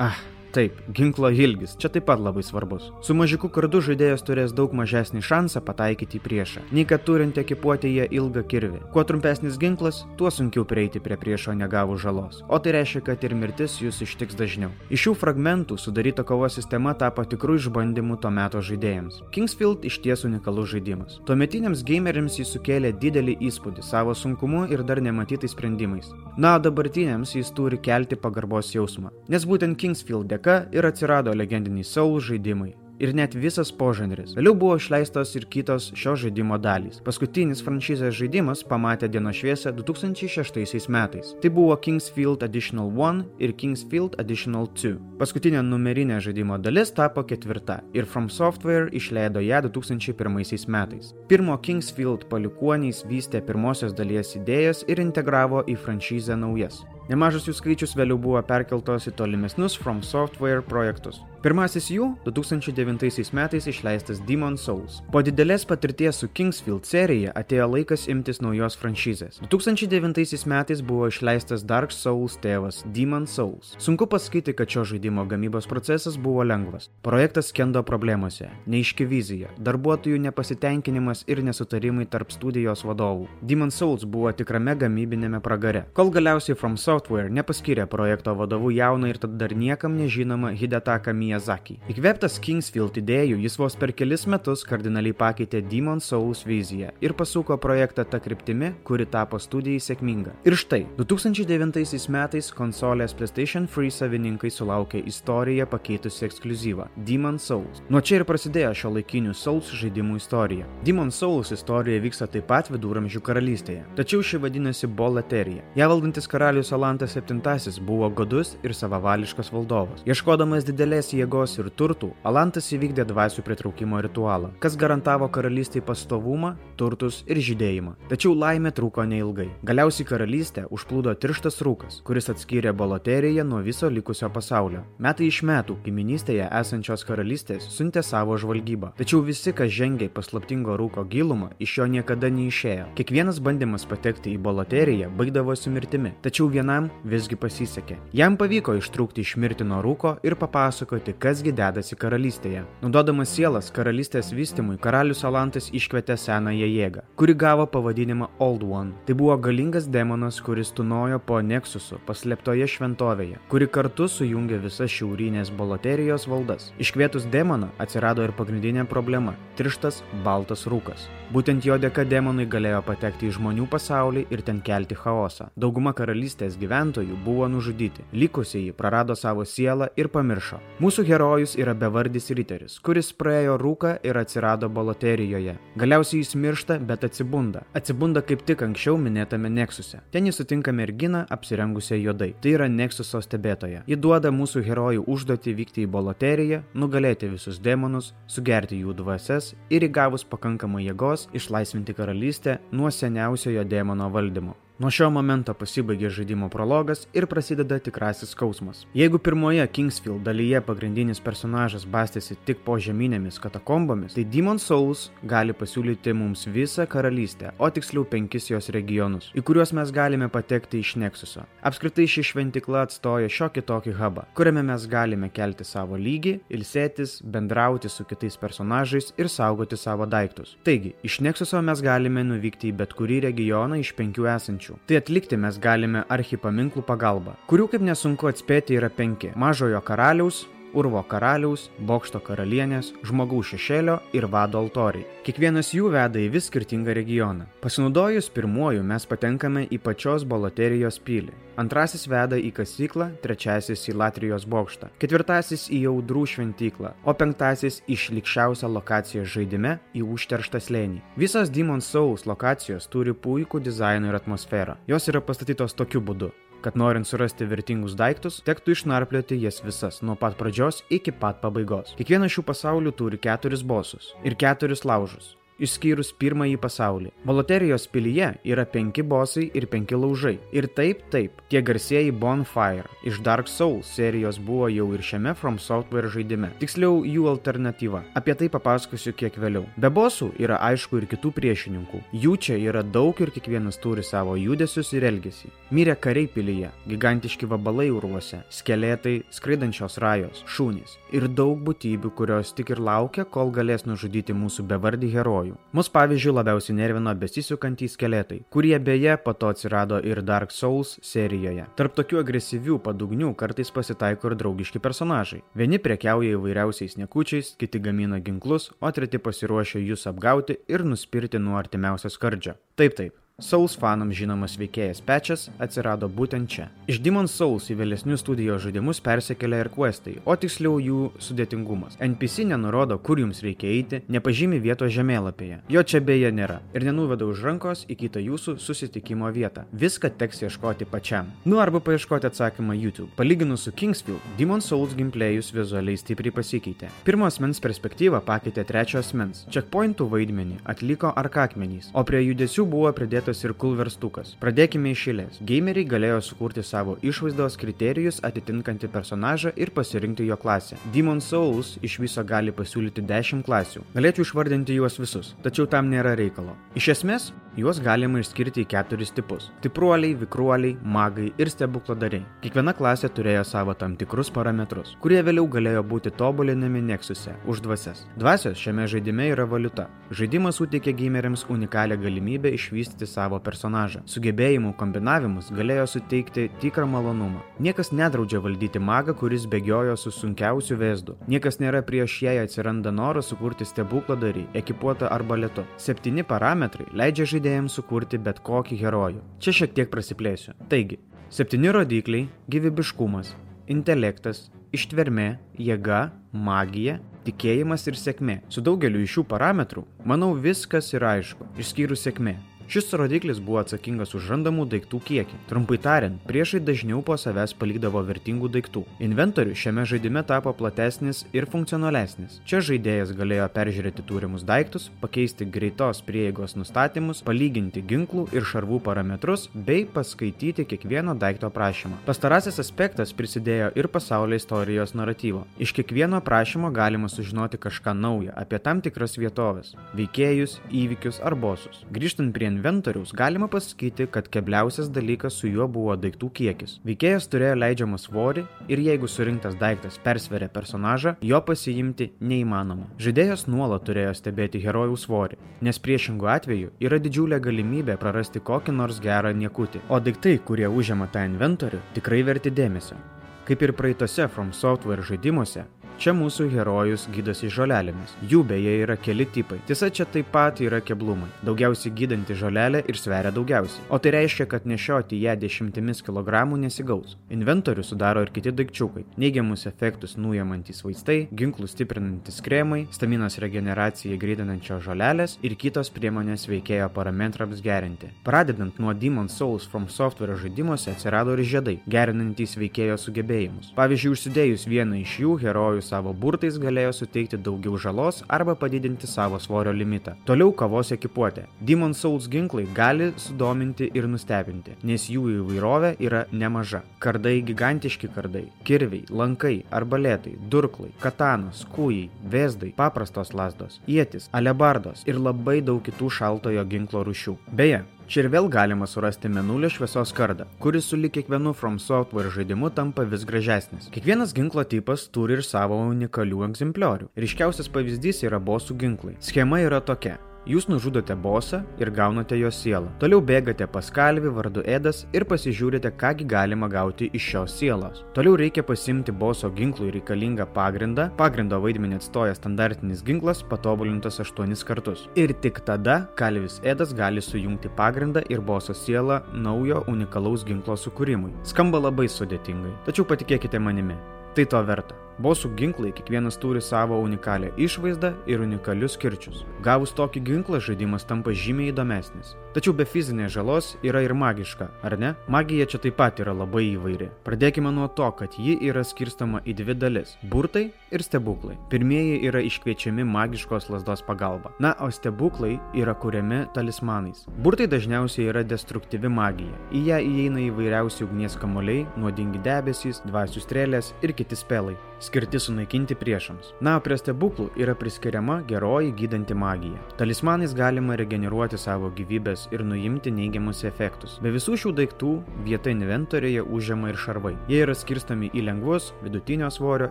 Ah, 0.00 0.16
Taip, 0.50 0.80
ginklo 0.90 1.28
ilgis 1.30 1.76
čia 1.78 1.88
taip 1.94 2.08
pat 2.08 2.18
labai 2.18 2.42
svarbus. 2.42 2.88
Su 3.06 3.14
mažiuku 3.14 3.46
kardu 3.54 3.78
žaidėjas 3.86 4.24
turės 4.26 4.50
daug 4.50 4.72
mažesnį 4.74 5.20
šansą 5.22 5.60
pataikyti 5.62 6.18
į 6.18 6.22
priešą, 6.24 6.62
nei 6.74 6.82
kad 6.90 7.04
turint 7.06 7.36
ekipuotėje 7.38 8.08
ilgą 8.18 8.42
kirvį. 8.50 8.80
Kuo 8.90 9.04
trumpesnis 9.06 9.58
ginklas, 9.62 10.00
tuo 10.18 10.32
sunkiau 10.34 10.64
prieiti 10.66 10.98
prie 11.04 11.14
priešo 11.20 11.54
negavų 11.54 12.00
žalos. 12.02 12.40
O 12.50 12.58
tai 12.58 12.72
reiškia, 12.74 13.04
kad 13.06 13.22
ir 13.22 13.36
mirtis 13.38 13.76
jūs 13.78 14.00
ištiks 14.02 14.34
dažniau. 14.40 14.72
Iš 14.90 15.04
šių 15.04 15.14
fragmentų 15.20 15.78
sudaryta 15.78 16.24
kovos 16.26 16.58
sistema 16.58 16.96
tapo 16.98 17.22
tikrų 17.22 17.60
išbandymų 17.60 18.18
to 18.18 18.34
meto 18.34 18.58
žaidėjams. 18.58 19.20
Kingsfield 19.30 19.86
iš 19.86 20.00
ties 20.02 20.26
unikalus 20.26 20.72
žaidimas. 20.74 21.20
Tuometiniams 21.30 21.86
gameriams 21.86 22.40
jis 22.42 22.50
sukėlė 22.56 22.90
didelį 22.98 23.38
įspūdį 23.52 23.86
savo 23.86 24.18
sunkumu 24.18 24.66
ir 24.74 24.82
dar 24.82 24.98
nematytais 24.98 25.54
sprendimais. 25.54 26.10
Na, 26.34 26.56
o 26.58 26.66
dabartiniams 26.66 27.38
jis 27.38 27.54
turi 27.54 27.78
kelti 27.78 28.18
pagarbos 28.18 28.74
jausmą. 28.74 29.14
Nes 29.30 29.46
būtent 29.46 29.78
Kingsfield 29.78 30.39
dėka 30.40 30.72
ir 30.72 30.86
atsirado 30.86 31.34
legendiniai 31.34 31.84
Soul 31.84 32.20
žaidimai 32.20 32.74
ir 33.00 33.14
net 33.16 33.32
visas 33.32 33.70
požanris. 33.72 34.34
Vėliau 34.36 34.52
buvo 34.54 34.76
išleistos 34.76 35.32
ir 35.36 35.46
kitos 35.48 35.86
šio 35.96 36.12
žaidimo 36.20 36.58
dalys. 36.60 36.98
Paskutinis 37.00 37.62
franšizės 37.64 38.12
žaidimas 38.18 38.60
pamatė 38.68 39.08
dienos 39.08 39.38
šviesą 39.40 39.72
2006 39.72 40.88
metais. 40.92 41.32
Tai 41.40 41.50
buvo 41.50 41.76
Kingsfield 41.80 42.44
Additional 42.44 42.92
1 42.92 43.24
ir 43.40 43.54
Kingsfield 43.56 44.18
Additional 44.20 44.68
2. 44.76 44.98
Paskutinė 45.20 45.64
numerinė 45.64 46.20
žaidimo 46.20 46.60
dalis 46.60 46.92
tapo 46.92 47.24
ketvirta 47.24 47.80
ir 47.96 48.04
From 48.04 48.28
Software 48.28 48.92
išleido 48.92 49.40
ją 49.40 49.64
2001 49.64 50.68
metais. 50.68 51.14
Pirmo 51.28 51.56
Kingsfield 51.56 52.28
palikuonys 52.28 53.06
vystė 53.08 53.40
pirmosios 53.40 53.96
dalies 53.96 54.36
idėjas 54.36 54.84
ir 54.88 55.00
integravo 55.00 55.64
į 55.64 55.80
franšizę 55.80 56.36
naujas. 56.36 56.84
Nemažas 57.10 57.48
jų 57.48 57.56
skaičius 57.58 57.96
vėliau 57.98 58.14
buvo 58.22 58.38
perkeltos 58.46 59.08
į 59.10 59.16
tolimesnius 59.18 59.74
From 59.74 59.98
Software 60.06 60.62
projektus. 60.62 61.18
Pirmasis 61.40 61.86
jų 61.88 62.04
2009 62.26 63.32
metais 63.32 63.64
išleistas 63.66 64.18
Demon 64.28 64.58
Souls. 64.60 64.98
Po 65.10 65.22
didelės 65.24 65.64
patirties 65.66 66.20
su 66.20 66.28
Kingsfield 66.28 66.84
serija 66.84 67.32
atėjo 67.34 67.64
laikas 67.72 68.04
imtis 68.12 68.42
naujos 68.44 68.76
franšizės. 68.76 69.40
2009 69.48 70.44
metais 70.52 70.82
buvo 70.84 71.08
išleistas 71.08 71.64
Dark 71.64 71.94
Souls 71.96 72.36
tėvas 72.44 72.82
Demon 72.92 73.24
Souls. 73.26 73.72
Sunku 73.80 74.06
pasakyti, 74.06 74.52
kad 74.54 74.68
šio 74.68 74.84
žaidimo 74.92 75.24
gamybos 75.26 75.66
procesas 75.66 76.20
buvo 76.20 76.44
lengvas. 76.44 76.90
Projektas 77.02 77.48
skendo 77.54 77.82
problemose, 77.88 78.52
neiški 78.68 79.08
vizija, 79.08 79.48
darbuotojų 79.58 80.20
nepasitenkinimas 80.28 81.24
ir 81.26 81.40
nesutarimai 81.42 82.04
tarp 82.04 82.36
studijos 82.36 82.84
vadovų. 82.84 83.26
Demon 83.40 83.72
Souls 83.72 84.04
buvo 84.04 84.30
tikrame 84.36 84.76
gamybinėme 84.76 85.40
pragare, 85.40 85.86
kol 85.96 86.12
galiausiai 86.12 86.54
From 86.54 86.76
Software 87.00 87.32
nepaskyrė 87.32 87.86
projekto 87.88 88.34
vadovų 88.36 88.74
jauną 88.76 89.08
ir 89.08 89.18
tad 89.20 89.38
dar 89.40 89.54
niekam 89.56 89.94
nežinomą 89.96 90.50
Hidetaka 90.52 91.14
Miyazaki. 91.16 91.78
Įkvėptas 91.88 92.36
Kingsfield 92.44 92.98
idėjų, 93.00 93.38
jis 93.40 93.56
vos 93.56 93.76
per 93.80 93.94
kelis 93.96 94.26
metus 94.28 94.66
kardinaliai 94.68 95.14
pakeitė 95.16 95.62
Demon 95.64 96.02
Souls 96.04 96.42
viziją 96.44 96.90
ir 97.00 97.14
pasuko 97.16 97.56
projektą 97.62 98.04
tą 98.04 98.20
kryptimį, 98.20 98.72
kuri 98.84 99.06
tapo 99.08 99.40
studijai 99.40 99.80
sėkminga. 99.80 100.34
Ir 100.44 100.58
štai, 100.60 100.82
2009 100.98 102.10
metais 102.12 102.50
konsolės 102.58 103.16
PlayStation 103.16 103.64
3 103.70 103.94
savininkai 103.96 104.52
sulaukė 104.52 105.00
istoriją 105.08 105.68
pakeitusi 105.72 106.26
ekskluzyvą- 106.28 106.90
Demon 107.08 107.38
Souls. 107.38 107.80
Nuo 107.88 108.04
čia 108.04 108.20
ir 108.20 108.26
prasidėjo 108.28 108.74
šio 108.82 108.92
laikinių 108.98 109.32
Souls 109.34 109.72
žaidimų 109.72 110.20
istorija. 110.20 110.68
Demon 110.84 111.10
Souls 111.10 111.54
istorija 111.56 112.02
vyksta 112.04 112.28
taip 112.28 112.46
pat 112.50 112.68
viduramžių 112.68 113.24
karalystėje, 113.24 113.88
tačiau 113.96 114.20
ši 114.20 114.44
vadinasi 114.44 114.86
Bolaterija. 114.86 115.64
Ja 115.76 115.88
valdantis 115.88 116.28
karalius 116.28 116.74
Alantas 116.80 117.16
VII 117.16 117.84
buvo 117.84 118.08
godus 118.08 118.54
ir 118.64 118.72
savavališkas 118.72 119.50
valdovas. 119.52 120.00
Ieškodamas 120.08 120.64
didelės 120.64 121.10
jėgos 121.12 121.58
ir 121.60 121.68
turtų, 121.76 122.14
Alantas 122.24 122.70
įvykdė 122.72 123.04
dvasių 123.04 123.44
pritraukimo 123.44 124.00
ritualą, 124.00 124.48
kas 124.64 124.78
garantavo 124.80 125.28
karalystėje 125.28 125.84
pastovumą, 125.84 126.54
turtus 126.80 127.18
ir 127.28 127.36
žydėjimą. 127.36 127.92
Tačiau 128.08 128.32
laimė 128.32 128.72
truko 128.72 129.04
neilgai. 129.04 129.50
Galiausiai 129.68 130.08
karalystę 130.08 130.64
užplūdo 130.72 131.12
tirštas 131.20 131.60
rūkas, 131.66 132.00
kuris 132.06 132.30
atskyrė 132.32 132.72
Boloteriją 132.72 133.44
nuo 133.44 133.60
viso 133.66 133.90
likusio 133.92 134.30
pasaulio. 134.32 134.86
Metai 134.96 135.28
iš 135.28 135.42
metų 135.44 135.76
kaiminystėje 135.84 136.48
esančios 136.62 137.04
karalystės 137.04 137.68
siuntė 137.76 138.00
savo 138.06 138.38
žvalgybą. 138.40 138.94
Tačiau 138.96 139.20
visi, 139.26 139.52
kas 139.52 139.68
žengė 139.76 140.08
į 140.08 140.14
paslaptingo 140.16 140.78
rūko 140.80 141.04
gilumą, 141.12 141.52
iš 141.60 141.76
jo 141.82 141.90
niekada 141.98 142.32
neišėjo. 142.32 142.88
Kiekvienas 142.96 143.42
bandymas 143.44 143.84
patekti 143.90 144.32
į 144.32 144.40
Boloteriją 144.48 145.12
baigdavosi 145.20 145.72
mirtimi. 145.74 146.14
Tačiau 146.24 146.48
viena 146.48 146.69
vienam 146.70 146.90
visgi 147.04 147.36
pasisekė. 147.36 147.98
Jam 148.14 148.36
pavyko 148.38 148.76
ištrūkti 148.78 149.24
iš 149.24 149.36
mirtino 149.36 149.80
rūko 149.82 150.18
ir 150.22 150.36
papasakoti, 150.38 151.14
kasgi 151.18 151.52
dedasi 151.52 151.96
karalystėje. 151.96 152.64
Naudodamas 152.82 153.32
sielas 153.34 153.70
karalystės 153.70 154.32
vystimui, 154.32 154.78
karalius 154.78 155.24
Alantas 155.24 155.70
iškvietė 155.72 156.16
senąją 156.16 156.68
jėgą, 156.70 157.04
kuri 157.16 157.34
gavo 157.34 157.66
pavadinimą 157.66 158.30
Old 158.38 158.62
One. 158.64 158.94
Tai 159.06 159.14
buvo 159.14 159.36
galingas 159.36 159.88
demonas, 159.88 160.40
kuris 160.40 160.72
tunojo 160.72 161.18
po 161.18 161.40
Nexusu, 161.40 162.00
paslėptoje 162.06 162.68
šventovėje, 162.70 163.40
kuri 163.50 163.68
kartu 163.68 164.08
sujungė 164.08 164.60
visas 164.62 164.92
šiaurinės 164.94 165.50
boloterijos 165.56 166.28
valdas. 166.30 166.70
Iškvietus 166.78 167.26
demoną 167.30 167.72
atsirado 167.78 168.24
ir 168.24 168.36
pagrindinė 168.36 168.86
problema- 168.86 169.34
tirštas 169.56 170.02
baltas 170.24 170.66
rūkas. 170.66 171.08
Būtent 171.30 171.62
jo 171.62 171.76
dėka 171.78 172.02
demonai 172.10 172.42
galėjo 172.50 172.80
patekti 172.82 173.28
į 173.28 173.36
žmonių 173.36 173.68
pasaulį 173.70 174.24
ir 174.34 174.40
ten 174.42 174.56
kelti 174.66 174.96
chaosą. 174.98 175.44
Dauguma 175.62 175.92
karalystės 175.94 176.56
gyventojų 176.58 177.14
buvo 177.22 177.46
nužudyti, 177.46 178.02
likusieji 178.10 178.72
prarado 178.74 179.14
savo 179.14 179.44
sielą 179.46 179.86
ir 179.94 180.08
pamiršo. 180.10 180.58
Mūsų 180.82 181.04
herojus 181.06 181.54
yra 181.54 181.76
bevardis 181.78 182.26
riteris, 182.34 182.80
kuris 182.82 183.12
praėjo 183.14 183.54
rūką 183.62 183.92
ir 184.02 184.18
atsirado 184.18 184.66
boloterijoje. 184.66 185.54
Galiausiai 185.78 186.24
jis 186.24 186.34
miršta, 186.34 186.80
bet 186.88 187.06
atsibunda. 187.06 187.62
Atsibunda 187.78 188.24
kaip 188.26 188.42
tik 188.50 188.66
anksčiau 188.66 188.98
minėtame 188.98 189.52
Nexuse. 189.54 190.02
Ten 190.10 190.26
jis 190.26 190.42
sutinka 190.42 190.74
merginą 190.74 191.22
apsirengusią 191.30 192.00
juodai. 192.00 192.32
Tai 192.42 192.56
yra 192.56 192.66
Nexuso 192.66 193.22
stebėtoja. 193.22 193.84
Ji 193.86 194.00
duoda 194.02 194.34
mūsų 194.34 194.64
herojų 194.66 195.06
užduotį 195.06 195.56
vykti 195.62 195.86
į 195.86 195.94
boloteriją, 195.94 196.64
nugalėti 196.74 197.30
visus 197.30 197.62
demonus, 197.62 198.10
sugerti 198.26 198.82
jų 198.82 198.98
dvasias 198.98 199.54
ir 199.70 199.86
įgavus 199.86 200.26
pakankamai 200.26 200.88
jėgos 200.88 201.19
tikslas- 201.20 201.28
išlaisvinti 201.38 201.94
karalystę 201.94 202.58
nuo 202.72 202.90
seniausiojo 202.90 203.64
demono 203.64 204.10
valdymo. 204.10 204.54
Nuo 204.80 204.90
šio 204.90 205.10
momento 205.10 205.52
pasibaigia 205.54 206.08
žaidimo 206.08 206.48
prologas 206.48 207.02
ir 207.12 207.26
prasideda 207.26 207.76
tikrasis 207.78 208.30
skausmas. 208.32 208.86
Jeigu 208.94 209.18
pirmoje 209.18 209.66
Kingsfield 209.66 210.22
dalyje 210.24 210.62
pagrindinis 210.64 211.18
personažas 211.20 211.82
bastėsi 211.84 212.38
tik 212.48 212.62
po 212.64 212.78
žemynėmis 212.80 213.36
katakombomis, 213.44 214.14
tai 214.16 214.24
Demon 214.24 214.56
Souls 214.58 215.02
gali 215.32 215.52
pasiūlyti 215.52 216.14
mums 216.16 216.46
visą 216.48 216.86
karalystę, 216.88 217.50
o 217.58 217.68
tiksliau 217.68 218.06
penkis 218.08 218.48
jos 218.48 218.70
regionus, 218.72 219.28
į 219.36 219.44
kuriuos 219.50 219.74
mes 219.76 219.92
galime 219.92 220.30
patekti 220.32 220.80
iš 220.80 220.94
Nexuso. 221.04 221.44
Apskritai 221.60 222.08
ši 222.08 222.24
šventikla 222.30 222.86
atstoja 222.86 223.28
šiokį 223.28 223.66
tokį 223.68 223.94
hubą, 224.00 224.24
kuriame 224.32 224.64
mes 224.72 224.88
galime 224.88 225.28
kelti 225.28 225.68
savo 225.68 226.00
lygį, 226.00 226.38
ilsėtis, 226.56 227.18
bendrauti 227.20 227.92
su 227.92 228.08
kitais 228.08 228.40
personažais 228.40 229.12
ir 229.20 229.28
saugoti 229.28 229.76
savo 229.76 230.08
daiktus. 230.08 230.56
Taigi, 230.64 230.96
iš 231.04 231.20
Nexuso 231.20 231.60
mes 231.60 231.84
galime 231.84 232.24
nuvykti 232.32 232.72
į 232.72 232.76
bet 232.80 232.96
kurį 232.96 233.26
regioną 233.28 233.84
iš 233.84 233.92
penkių 234.00 234.32
esančių 234.38 234.69
rūšių. 234.70 234.86
Tai 234.86 234.98
atlikti 235.00 235.36
mes 235.36 235.58
galime 235.58 236.04
archipaminklų 236.08 236.84
pagalba, 236.86 237.36
kurių 237.48 237.68
kaip 237.70 237.82
nesunku 237.82 238.28
atspėti 238.28 238.76
yra 238.76 238.90
penki- 238.90 239.32
mažojo 239.36 239.80
karaliaus, 239.82 240.46
Urvo 240.74 241.02
karaliaus, 241.02 241.68
Bokšto 241.82 242.20
karalienės, 242.22 242.92
žmogaus 243.06 243.50
šešėlio 243.50 243.96
ir 244.14 244.26
vado 244.30 244.60
altoriai. 244.60 245.06
Kiekvienas 245.26 245.72
jų 245.74 245.90
veda 245.90 246.20
į 246.22 246.28
vis 246.34 246.46
skirtingą 246.50 246.94
regioną. 246.94 247.48
Pasinaudojus 247.64 248.30
pirmuoju 248.34 248.84
mes 248.86 249.06
patenkame 249.10 249.66
į 249.66 249.80
pačios 249.82 250.24
boloterijos 250.24 251.00
pilį. 251.02 251.34
Antrasis 251.60 252.06
veda 252.08 252.38
į 252.40 252.52
kasyklą, 252.56 253.10
trečiasis 253.20 253.82
į 253.90 253.96
Latrijos 254.00 254.46
bokštą, 254.48 254.92
ketvirtasis 255.02 255.66
į 255.74 255.82
audrų 255.90 256.22
šventyklą, 256.32 256.94
o 257.04 257.12
penktasis 257.12 257.82
į 257.90 257.98
šlikščiausią 258.04 258.70
lokaciją 258.70 259.26
žaidime 259.28 259.76
į 259.92 260.06
užterštą 260.14 260.62
slėnį. 260.62 261.02
Visos 261.20 261.50
Demon 261.52 261.82
Souls 261.84 262.24
lokacijos 262.30 262.88
turi 262.88 263.12
puikų 263.12 263.60
dizainą 263.66 264.08
ir 264.08 264.20
atmosferą. 264.22 264.78
Jos 264.88 265.10
yra 265.12 265.20
pastatytos 265.20 265.76
tokiu 265.76 266.00
būdu 266.00 266.30
kad 266.64 266.76
norint 266.76 267.08
surasti 267.08 267.48
vertingus 267.48 267.96
daiktus, 267.98 268.40
tektų 268.46 268.76
išnarplioti 268.76 269.40
jas 269.40 269.62
visas 269.64 270.02
nuo 270.04 270.16
pat 270.20 270.38
pradžios 270.40 270.84
iki 270.92 271.12
pat 271.12 271.40
pabaigos. 271.42 271.96
Kiekvienas 271.98 272.36
šių 272.36 272.46
pasaulių 272.52 272.94
turi 272.96 273.20
keturis 273.20 273.66
bosus 273.66 274.14
ir 274.24 274.38
keturis 274.38 274.84
laužus 274.84 275.34
išskyrus 275.60 276.12
pirmąjį 276.20 276.56
pasaulį. 276.60 277.12
Voloterijos 277.28 277.86
pilyje 277.92 278.30
yra 278.48 278.64
penki 278.68 279.04
bosai 279.06 279.48
ir 279.54 279.66
penki 279.70 279.98
laužai. 279.98 280.36
Ir 280.56 280.68
taip, 280.76 281.02
taip, 281.12 281.42
tie 281.52 281.62
garsieji 281.62 282.12
Bonfire 282.12 282.88
iš 283.06 283.20
Dark 283.24 283.48
Souls 283.48 283.90
serijos 283.96 284.38
buvo 284.40 284.68
jau 284.72 284.88
ir 284.94 285.04
šiame 285.04 285.34
From 285.36 285.58
Software 285.58 286.10
žaidime. 286.12 286.52
Tiksliau, 286.60 287.02
jų 287.04 287.28
alternatyva. 287.30 288.02
Apie 288.18 288.34
tai 288.34 288.50
papasakosiu 288.52 289.14
kiek 289.16 289.36
vėliau. 289.40 289.66
Be 289.80 289.92
bosų 289.92 290.32
yra 290.40 290.60
aišku 290.70 291.00
ir 291.00 291.08
kitų 291.10 291.34
priešininkų. 291.36 292.02
Jų 292.24 292.36
čia 292.46 292.58
yra 292.60 292.82
daug 292.82 293.20
ir 293.20 293.32
kiekvienas 293.34 293.80
turi 293.82 294.04
savo 294.06 294.36
judesius 294.40 294.94
ir 294.96 295.06
elgesį. 295.10 295.52
Mirė 295.74 295.96
kariai 296.00 296.30
pilyje, 296.30 296.72
gigantiški 296.90 297.48
vabalai 297.50 297.90
urvuose, 297.94 298.42
skeletai, 298.50 299.20
skraidančios 299.34 300.00
rajos, 300.02 300.44
šūnys 300.50 300.98
ir 301.16 301.26
daug 301.28 301.58
būtybių, 301.66 302.12
kurios 302.16 302.54
tik 302.56 302.72
ir 302.74 302.82
laukia, 302.82 303.24
kol 303.24 303.50
galės 303.54 303.86
nužudyti 303.88 304.34
mūsų 304.36 304.66
bevardį 304.70 305.10
herojų 305.14 305.49
herojų. 305.50 305.58
Mus 305.72 305.88
pavyzdžiui 305.88 306.34
labiausiai 306.34 306.76
nervino 306.76 307.14
besisukantys 307.14 307.94
skeletai, 307.94 308.42
kurie 308.50 308.78
beje 308.78 309.16
po 309.24 309.32
to 309.32 309.48
atsirado 309.48 310.00
ir 310.02 310.22
Dark 310.22 310.50
Souls 310.50 310.98
serijoje. 311.02 311.66
Tarp 311.76 311.94
tokių 311.94 312.20
agresyvių 312.20 312.78
padugnių 312.82 313.34
kartais 313.34 313.70
pasitaiko 313.70 314.30
ir 314.30 314.36
draugiški 314.36 314.80
personažai. 314.80 315.42
Vieni 315.54 315.78
prekiauja 315.78 316.36
įvairiausiais 316.36 316.96
nekučiais, 316.98 317.56
kiti 317.58 317.80
gamina 317.80 318.20
ginklus, 318.20 318.70
o 318.80 318.90
treti 318.90 319.18
pasiruošia 319.18 319.80
jūs 319.80 320.06
apgauti 320.10 320.58
ir 320.68 320.84
nuspirti 320.84 321.38
nuo 321.38 321.58
artimiausio 321.58 322.10
skardžio. 322.10 322.56
Taip, 322.76 322.96
taip. 322.96 323.14
Souls 323.40 323.74
fanams 323.80 324.16
žinomas 324.18 324.56
veikėjas 324.60 325.00
Pečias 325.04 325.46
atsirado 325.62 326.08
būtent 326.12 326.50
čia. 326.52 326.66
Iš 326.90 326.98
Demon 327.00 327.28
Souls 327.30 327.70
į 327.72 327.78
vėlesnius 327.78 328.20
studijos 328.20 328.60
žaidimus 328.64 329.00
persikėlė 329.00 329.62
ir 329.64 329.70
questai, 329.72 330.18
o 330.28 330.36
tiksliau 330.36 330.76
jų 330.82 331.10
sudėtingumas. 331.22 331.96
NPC 332.02 332.44
nenurodo, 332.50 332.98
kur 333.00 333.20
jums 333.22 333.40
reikia 333.44 333.70
eiti, 333.72 334.02
nepažymi 334.12 334.60
vietos 334.60 334.92
žemėlapyje. 334.92 335.60
Jo 335.72 335.84
čia 335.86 336.02
beje 336.04 336.32
nėra 336.36 336.58
ir 336.76 336.84
nenuveda 336.88 337.28
už 337.28 337.40
rankos 337.46 337.86
į 337.88 337.96
kitą 338.02 338.22
jūsų 338.26 338.56
susitikimo 338.60 339.30
vietą. 339.32 339.64
Viską 339.72 340.12
teks 340.20 340.44
ieškoti 340.44 340.88
pačiam. 340.90 341.32
Nu 341.48 341.62
arba 341.64 341.80
paieškoti 341.80 342.28
atsakymą 342.28 342.76
YouTube. 342.76 343.08
Palyginus 343.16 343.64
su 343.64 343.72
Kingsfield, 343.72 344.20
Demon 344.38 344.60
Souls 344.60 344.94
gameplayus 344.98 345.52
vizualiai 345.56 345.96
stipriai 346.00 346.34
pasikeitė. 346.36 346.92
Pirmo 347.08 347.28
asmens 347.30 347.62
perspektyvą 347.64 348.20
pakeitė 348.26 348.66
trečio 348.68 349.00
asmens. 349.00 349.46
Checkpointų 349.48 350.10
vaidmenį 350.12 350.60
atliko 350.68 351.14
arkakmenys, 351.16 351.90
o 351.94 352.04
prie 352.04 352.22
judesių 352.26 352.66
buvo 352.68 352.92
pridėta 352.96 353.29
įdėtas 353.30 353.44
ir 353.44 353.54
cool 353.58 353.76
verstukas. 353.78 354.34
Pradėkime 354.40 354.90
iš 354.90 355.06
eilės. 355.10 355.38
Gameriai 355.40 355.86
galėjo 355.86 356.20
sukurti 356.22 356.62
savo 356.62 356.96
išvaizdos 357.02 357.56
kriterijus 357.56 358.20
atitinkantį 358.26 358.90
personažą 358.90 359.52
ir 359.56 359.70
pasirinkti 359.70 360.26
jo 360.26 360.36
klasę. 360.36 360.76
Demon 360.92 361.20
Souls 361.20 361.78
iš 361.82 362.00
viso 362.00 362.24
gali 362.24 362.50
pasiūlyti 362.50 363.04
10 363.06 363.44
klasių. 363.46 363.84
Galėčiau 363.94 364.26
išvardinti 364.26 364.74
juos 364.74 364.98
visus, 364.98 365.34
tačiau 365.42 365.66
tam 365.66 365.90
nėra 365.90 366.16
reikalo. 366.16 366.56
Iš 366.74 366.90
esmės, 366.96 367.32
Juos 367.58 367.80
galima 367.82 368.20
išskirti 368.22 368.62
į 368.62 368.68
keturis 368.70 369.10
tipus- 369.10 369.48
tipruoliai, 369.62 370.14
vikruoliai, 370.14 370.76
magai 370.84 371.32
ir 371.36 371.48
stebukladariai. 371.50 372.22
Kiekviena 372.42 372.72
klasė 372.72 373.08
turėjo 373.10 373.44
savo 373.44 373.74
tam 373.74 373.96
tikrus 373.96 374.30
parametrus, 374.30 374.94
kurie 375.00 375.20
vėliau 375.20 375.48
galėjo 375.50 375.82
būti 375.82 376.12
tobulinami 376.12 376.80
Nexuse 376.80 377.34
už 377.46 377.60
dvasias. 377.60 378.06
Dvasios 378.16 378.56
šiame 378.56 378.86
žaidime 378.86 379.32
yra 379.32 379.46
valiuta. 379.46 379.88
Žaidimas 380.12 380.60
suteikia 380.60 380.92
gameriams 380.92 381.44
unikalią 381.48 381.96
galimybę 381.98 382.54
išvystyti 382.54 383.06
savo 383.06 383.40
personažą. 383.40 384.02
Sugebėjimų 384.06 384.76
kombinavimus 384.76 385.50
galėjo 385.50 385.88
suteikti 385.88 386.50
tikrą 386.60 386.86
malonumą. 386.86 387.42
Niekas 387.58 387.90
nedraudžia 387.90 388.38
valdyti 388.40 388.78
magą, 388.78 389.12
kuris 389.14 389.46
bėgiojo 389.46 389.96
su 389.98 390.10
sunkiausiu 390.10 390.76
vėzdu. 390.76 391.16
Niekas 391.26 391.58
nėra 391.58 391.82
prieš 391.82 392.22
jei 392.22 392.38
atsiranda 392.38 392.92
noras 392.92 393.26
sukurti 393.26 393.64
stebukladarį, 393.64 394.46
ekipuotą 394.54 395.10
arba 395.10 395.34
lietu. 395.34 395.64
Septyni 395.76 396.22
parametrai 396.22 396.86
leidžia 396.92 397.24
žaidimui 397.24 397.40
žaidėjams 397.50 397.74
sukurti 397.74 398.18
bet 398.18 398.40
kokį 398.46 398.78
herojų. 398.80 399.20
Čia 399.42 399.52
šiek 399.52 399.74
tiek 399.74 399.90
prasiplėsiu. 399.90 400.54
Taigi, 400.70 400.98
septyni 401.30 401.70
rodikliai- 401.72 402.28
gyvybiškumas, 402.52 403.34
intelektas, 403.68 404.50
ištvermė, 404.72 405.38
jėga, 405.58 406.12
magija, 406.32 407.00
tikėjimas 407.24 407.86
ir 407.88 407.94
sėkmė. 407.94 408.40
Su 408.48 408.60
daugeliu 408.60 409.02
iš 409.02 409.18
šių 409.18 409.26
parametrų, 409.26 409.84
manau, 410.04 410.34
viskas 410.34 410.92
yra 410.94 411.18
aišku, 411.18 411.44
išskyrus 411.58 412.06
sėkmė. 412.06 412.36
Šis 412.70 412.92
rodiklis 412.92 413.40
buvo 413.42 413.56
atsakingas 413.58 414.12
už 414.14 414.28
randamų 414.30 414.62
daiktų 414.70 414.98
kiekį. 415.02 415.36
Trumpai 415.50 415.74
tariant, 415.82 416.20
priešai 416.22 416.60
dažniau 416.62 417.00
po 417.02 417.16
savęs 417.18 417.50
palikdavo 417.58 417.98
vertingų 418.06 418.46
daiktų. 418.54 418.84
Inventorius 419.02 419.58
šiame 419.58 419.82
žaidime 419.90 420.22
tapo 420.22 420.52
platesnis 420.54 421.24
ir 421.34 421.48
funkcionalesnis. 421.50 422.36
Čia 422.46 422.60
žaidėjas 422.68 423.10
galėjo 423.18 423.48
peržiūrėti 423.56 424.04
turimus 424.06 424.44
daiktus, 424.46 424.86
pakeisti 425.02 425.48
greitos 425.56 425.98
prieigos 426.06 426.54
nustatymus, 426.54 427.24
palyginti 427.26 427.82
ginklų 427.82 428.28
ir 428.38 428.46
šarvų 428.46 428.78
parametrus 428.86 429.48
bei 429.52 429.82
paskaityti 429.82 430.68
kiekvieno 430.70 431.16
daikto 431.18 431.50
prašymą. 431.50 431.98
Pastarasis 432.06 432.62
aspektas 432.62 433.10
prisidėjo 433.10 433.72
ir 433.74 433.90
pasaulio 433.90 434.38
istorijos 434.38 434.94
naratyvo. 434.94 435.42
Iš 435.58 435.74
kiekvieno 435.80 436.22
prašymo 436.22 436.70
galima 436.70 437.10
sužinoti 437.10 437.58
kažką 437.66 437.98
naujo 437.98 438.30
apie 438.38 438.62
tam 438.62 438.78
tikras 438.78 439.18
vietovės, 439.18 439.74
veikėjus, 439.98 440.60
įvykius 440.70 441.18
ar 441.26 441.34
bosus. 441.34 441.82
Grįžtant 441.90 442.30
prie 442.30 442.59
inventoriaus, 442.60 443.12
galima 443.16 443.48
pasakyti, 443.48 444.06
kad 444.12 444.28
kebliausias 444.28 444.90
dalykas 444.92 445.38
su 445.40 445.48
juo 445.48 445.66
buvo 445.68 445.96
daiktų 445.96 446.30
kiekis. 446.36 446.76
Veikėjas 446.84 447.28
turėjo 447.32 447.56
leidžiamą 447.56 447.98
svorį 448.00 448.44
ir 448.68 448.82
jeigu 448.84 449.08
surinktas 449.08 449.56
daiktas 449.60 449.98
persveria 450.04 450.50
personažą, 450.52 451.16
jo 451.24 451.40
pasiimti 451.46 452.10
neįmanoma. 452.20 452.90
Žaidėjas 453.00 453.46
nuolat 453.48 453.86
turėjo 453.88 454.12
stebėti 454.18 454.60
herojų 454.64 454.98
svorį, 455.00 455.40
nes 455.64 455.80
priešingų 455.80 456.28
atveju 456.36 456.74
yra 456.84 457.00
didžiulė 457.00 457.40
galimybė 457.40 457.96
prarasti 458.00 458.44
kokį 458.44 458.76
nors 458.76 459.00
gerą 459.00 459.32
niekutį, 459.32 459.86
o 459.88 460.00
daiktai, 460.00 460.36
kurie 460.44 460.68
užima 460.68 461.08
tą 461.12 461.24
inventorių, 461.30 461.80
tikrai 461.96 462.22
verti 462.28 462.52
dėmesio. 462.52 463.00
Kaip 463.48 463.62
ir 463.64 463.72
praeitose 463.74 464.28
From 464.28 464.52
Software 464.52 465.02
žaidimuose, 465.02 465.64
Čia 466.00 466.14
mūsų 466.16 466.46
herojus 466.54 467.02
gydosi 467.12 467.50
žolelėmis. 467.52 468.14
Jų 468.24 468.38
beje 468.48 468.70
yra 468.86 468.94
keli 468.96 469.26
tipai. 469.28 469.58
Tiesa, 469.68 469.90
čia 469.92 470.06
taip 470.08 470.30
pat 470.32 470.62
yra 470.64 470.78
keblumai. 470.80 471.26
Daugiausiai 471.44 471.90
gydanti 471.92 472.32
žolelė 472.40 472.80
ir 472.88 472.96
sveria 472.96 473.28
daugiausiai. 473.36 473.82
O 473.92 473.98
tai 474.00 474.14
reiškia, 474.14 474.46
kad 474.48 474.64
nešioti 474.64 475.18
ją 475.20 475.34
dešimtimis 475.36 476.00
kilogramų 476.06 476.56
nesigaus. 476.62 477.18
Inventorių 477.28 477.84
sudaro 477.84 478.22
ir 478.24 478.32
kiti 478.32 478.48
daikčiukai. 478.56 479.02
Neigiamus 479.20 479.66
efektus 479.68 480.16
nujamantis 480.16 480.80
vaistai, 480.86 481.18
ginklus 481.36 481.76
stiprinantis 481.76 482.40
kremai, 482.48 482.86
staminos 482.96 483.36
regeneracijai 483.44 484.16
greitinančios 484.24 484.80
žolelės 484.88 485.36
ir 485.44 485.58
kitos 485.60 485.92
priemonės 485.92 486.48
veikėjo 486.48 486.88
parametrams 486.96 487.60
gerinti. 487.60 488.08
Pradedant 488.24 488.80
nuo 488.80 488.96
Demon 488.96 489.28
Souls 489.28 489.68
from 489.68 489.84
Software 489.92 490.40
žaidimuose 490.40 490.96
atsirado 490.96 491.36
ir 491.36 491.44
žiedai, 491.44 491.76
gerinantys 491.84 492.56
veikėjo 492.56 492.96
sugebėjimus. 493.04 493.74
Pavyzdžiui, 493.76 494.16
užsidėjus 494.16 494.68
vieną 494.72 495.04
iš 495.04 495.20
jų, 495.26 495.36
herojus 495.44 495.89
savo 495.90 496.12
burtais 496.14 496.58
galėjo 496.62 496.92
suteikti 497.00 497.38
daugiau 497.48 497.78
žalos 497.84 498.22
arba 498.38 498.54
padidinti 498.58 499.08
savo 499.10 499.40
svorio 499.42 499.72
limitą. 499.74 500.14
Toliau 500.28 500.52
kavos 500.56 500.92
ekipuotė. 500.96 501.46
Demon 501.60 501.94
Souls 501.98 502.28
ginklai 502.30 502.66
gali 502.76 503.10
sudominti 503.24 503.90
ir 503.94 504.08
nustebinti, 504.10 504.76
nes 504.86 505.08
jų 505.10 505.26
įvairovė 505.40 505.94
yra 506.06 506.24
nemaža. 506.32 506.82
Kardai 507.02 507.36
gigantiški 507.46 508.10
kardai, 508.14 508.46
kirviai, 508.66 509.04
lankai, 509.10 509.54
arbalėtai, 509.74 510.36
durklai, 510.52 510.90
katanos, 511.02 511.64
kūjai, 511.74 512.08
vėzdai, 512.32 512.72
paprastos 512.76 513.34
lasdos, 513.36 513.80
ietis, 513.88 514.28
alebardos 514.36 515.06
ir 515.10 515.18
labai 515.20 515.60
daug 515.64 515.82
kitų 515.86 516.10
šaltojo 516.20 516.66
ginklo 516.70 517.04
rušių. 517.06 517.36
Beje, 517.56 517.82
Čia 518.10 518.24
ir 518.24 518.26
vėl 518.32 518.48
galima 518.50 518.88
surasti 518.90 519.28
menulio 519.30 519.68
šviesos 519.70 520.10
kardą, 520.18 520.48
kuris 520.58 520.88
su 520.90 520.96
lyg 520.98 521.12
kiekvienu 521.14 521.52
From 521.54 521.76
Software 521.78 522.32
žaidimu 522.34 522.72
tampa 522.74 523.04
vis 523.06 523.22
gražesnis. 523.22 523.86
Kiekvienas 523.94 524.34
ginklo 524.34 524.64
tipas 524.72 525.04
turi 525.14 525.36
ir 525.38 525.44
savo 525.46 525.78
unikalių 525.92 526.42
egzempliorių. 526.48 527.06
Ryškiausias 527.14 527.70
pavyzdys 527.70 528.24
yra 528.26 528.42
bosų 528.42 528.74
ginklai. 528.82 529.14
Schema 529.22 529.62
yra 529.62 529.78
tokia. 529.78 530.16
Jūs 530.48 530.70
nužudote 530.70 531.12
bosą 531.20 531.60
ir 531.80 531.90
gaunate 531.92 532.38
jo 532.40 532.48
sielą. 532.48 532.88
Toliau 533.02 533.20
bėgate 533.20 533.66
pas 533.68 533.90
kalvį 533.92 534.30
vardu 534.38 534.62
Edas 534.64 535.02
ir 535.12 535.26
pasižiūrite, 535.28 535.90
kągi 536.00 536.24
galima 536.24 536.68
gauti 536.72 537.10
iš 537.12 537.26
šios 537.32 537.56
sielos. 537.60 538.00
Toliau 538.16 538.38
reikia 538.40 538.64
pasimti 538.64 539.12
boso 539.12 539.50
ginklui 539.52 539.90
reikalingą 539.92 540.46
pagrindą. 540.54 541.10
Pagrindo 541.18 541.60
vaidmenį 541.60 541.98
atstoja 542.00 542.38
standartinis 542.38 543.04
ginklas, 543.04 543.44
patobulintas 543.50 544.20
8 544.24 544.64
kartus. 544.64 545.04
Ir 545.14 545.36
tik 545.44 545.60
tada 545.68 546.06
kalvis 546.16 546.60
Edas 546.64 546.96
gali 546.96 547.20
sujungti 547.20 547.68
pagrindą 547.76 548.24
ir 548.32 548.40
boso 548.40 548.72
sielą 548.72 549.20
naujo 549.34 549.84
unikalaus 549.92 550.46
ginklo 550.48 550.78
sukūrimui. 550.80 551.36
Skamba 551.44 551.84
labai 551.84 552.08
sudėtingai, 552.08 552.72
tačiau 552.88 553.04
patikėkite 553.04 553.60
manimi, 553.60 554.00
tai 554.34 554.48
to 554.48 554.64
verta. 554.64 555.09
Bosų 555.20 555.50
ginklai 555.52 555.90
kiekvienas 555.92 556.38
turi 556.40 556.62
savo 556.64 556.96
unikalią 557.04 557.50
išvaizdą 557.60 558.14
ir 558.30 558.40
unikalius 558.40 558.94
kirčius. 558.96 559.42
Gavus 559.60 559.92
tokį 559.92 560.22
ginklą 560.24 560.60
žaidimas 560.64 561.04
tampa 561.04 561.34
žymiai 561.36 561.74
įdomesnis. 561.74 562.38
Tačiau 562.54 562.72
be 562.74 562.86
fizinės 562.88 563.34
žalos 563.34 563.74
yra 563.84 564.00
ir 564.00 564.14
magiška, 564.16 564.70
ar 564.82 564.96
ne? 564.98 565.10
Magija 565.28 565.66
čia 565.68 565.78
taip 565.84 565.98
pat 566.00 566.22
yra 566.24 566.32
labai 566.32 566.64
įvairi. 566.70 567.10
Pradėkime 567.26 567.68
nuo 567.68 567.90
to, 567.92 568.08
kad 568.16 568.38
ji 568.40 568.56
yra 568.70 568.80
skirstama 568.80 569.42
į 569.44 569.58
dvi 569.60 569.76
dalis- 569.76 570.16
burtai 570.32 570.72
ir 570.90 571.04
stebuklai. 571.04 571.58
Pirmieji 571.68 572.24
yra 572.24 572.40
iškviečiami 572.40 573.04
magiškos 573.04 573.68
lasdos 573.68 574.00
pagalba. 574.02 574.50
Na, 574.58 574.74
o 574.80 574.88
stebuklai 574.88 575.60
yra 575.74 575.94
kuriami 575.94 576.46
talismanais. 576.54 577.26
Burtai 577.42 577.66
dažniausiai 577.66 578.32
yra 578.32 578.42
destruktyvi 578.42 579.08
magija. 579.08 579.52
Į 579.70 579.84
ją 579.84 579.98
įeina 580.00 580.40
įvairiausi 580.48 581.04
ugnies 581.04 581.36
kamoliai, 581.36 581.86
nuodingi 581.96 582.40
debesys, 582.42 583.02
dvasių 583.04 583.40
strėlės 583.44 583.92
ir 584.02 584.12
kiti 584.12 584.34
spelai 584.34 584.76
skirti 585.10 585.40
sunaikinti 585.42 585.94
priešams. 585.98 586.52
Na, 586.62 586.76
o 586.78 586.82
prie 586.84 586.94
stebuklų 587.00 587.48
yra 587.58 587.74
priskiriama 587.74 588.40
geroji 588.46 588.92
gydanti 588.94 589.34
magija. 589.34 589.80
Talismanais 589.98 590.54
galima 590.54 590.94
regeneruoti 591.00 591.58
savo 591.58 591.90
gyvybės 591.96 592.46
ir 592.54 592.62
nuimti 592.62 593.10
neigiamus 593.10 593.64
efektus. 593.66 594.20
Be 594.22 594.30
visų 594.30 594.54
šių 594.62 594.72
daiktų 594.78 595.10
vieta 595.48 595.72
inventorijoje 595.74 596.46
užima 596.46 596.92
ir 596.92 597.00
šarvai. 597.00 597.34
Jie 597.50 597.64
yra 597.64 597.74
skirstomi 597.74 598.30
į 598.30 598.46
lengvus, 598.46 598.92
vidutinio 599.02 599.50
svorio 599.50 599.90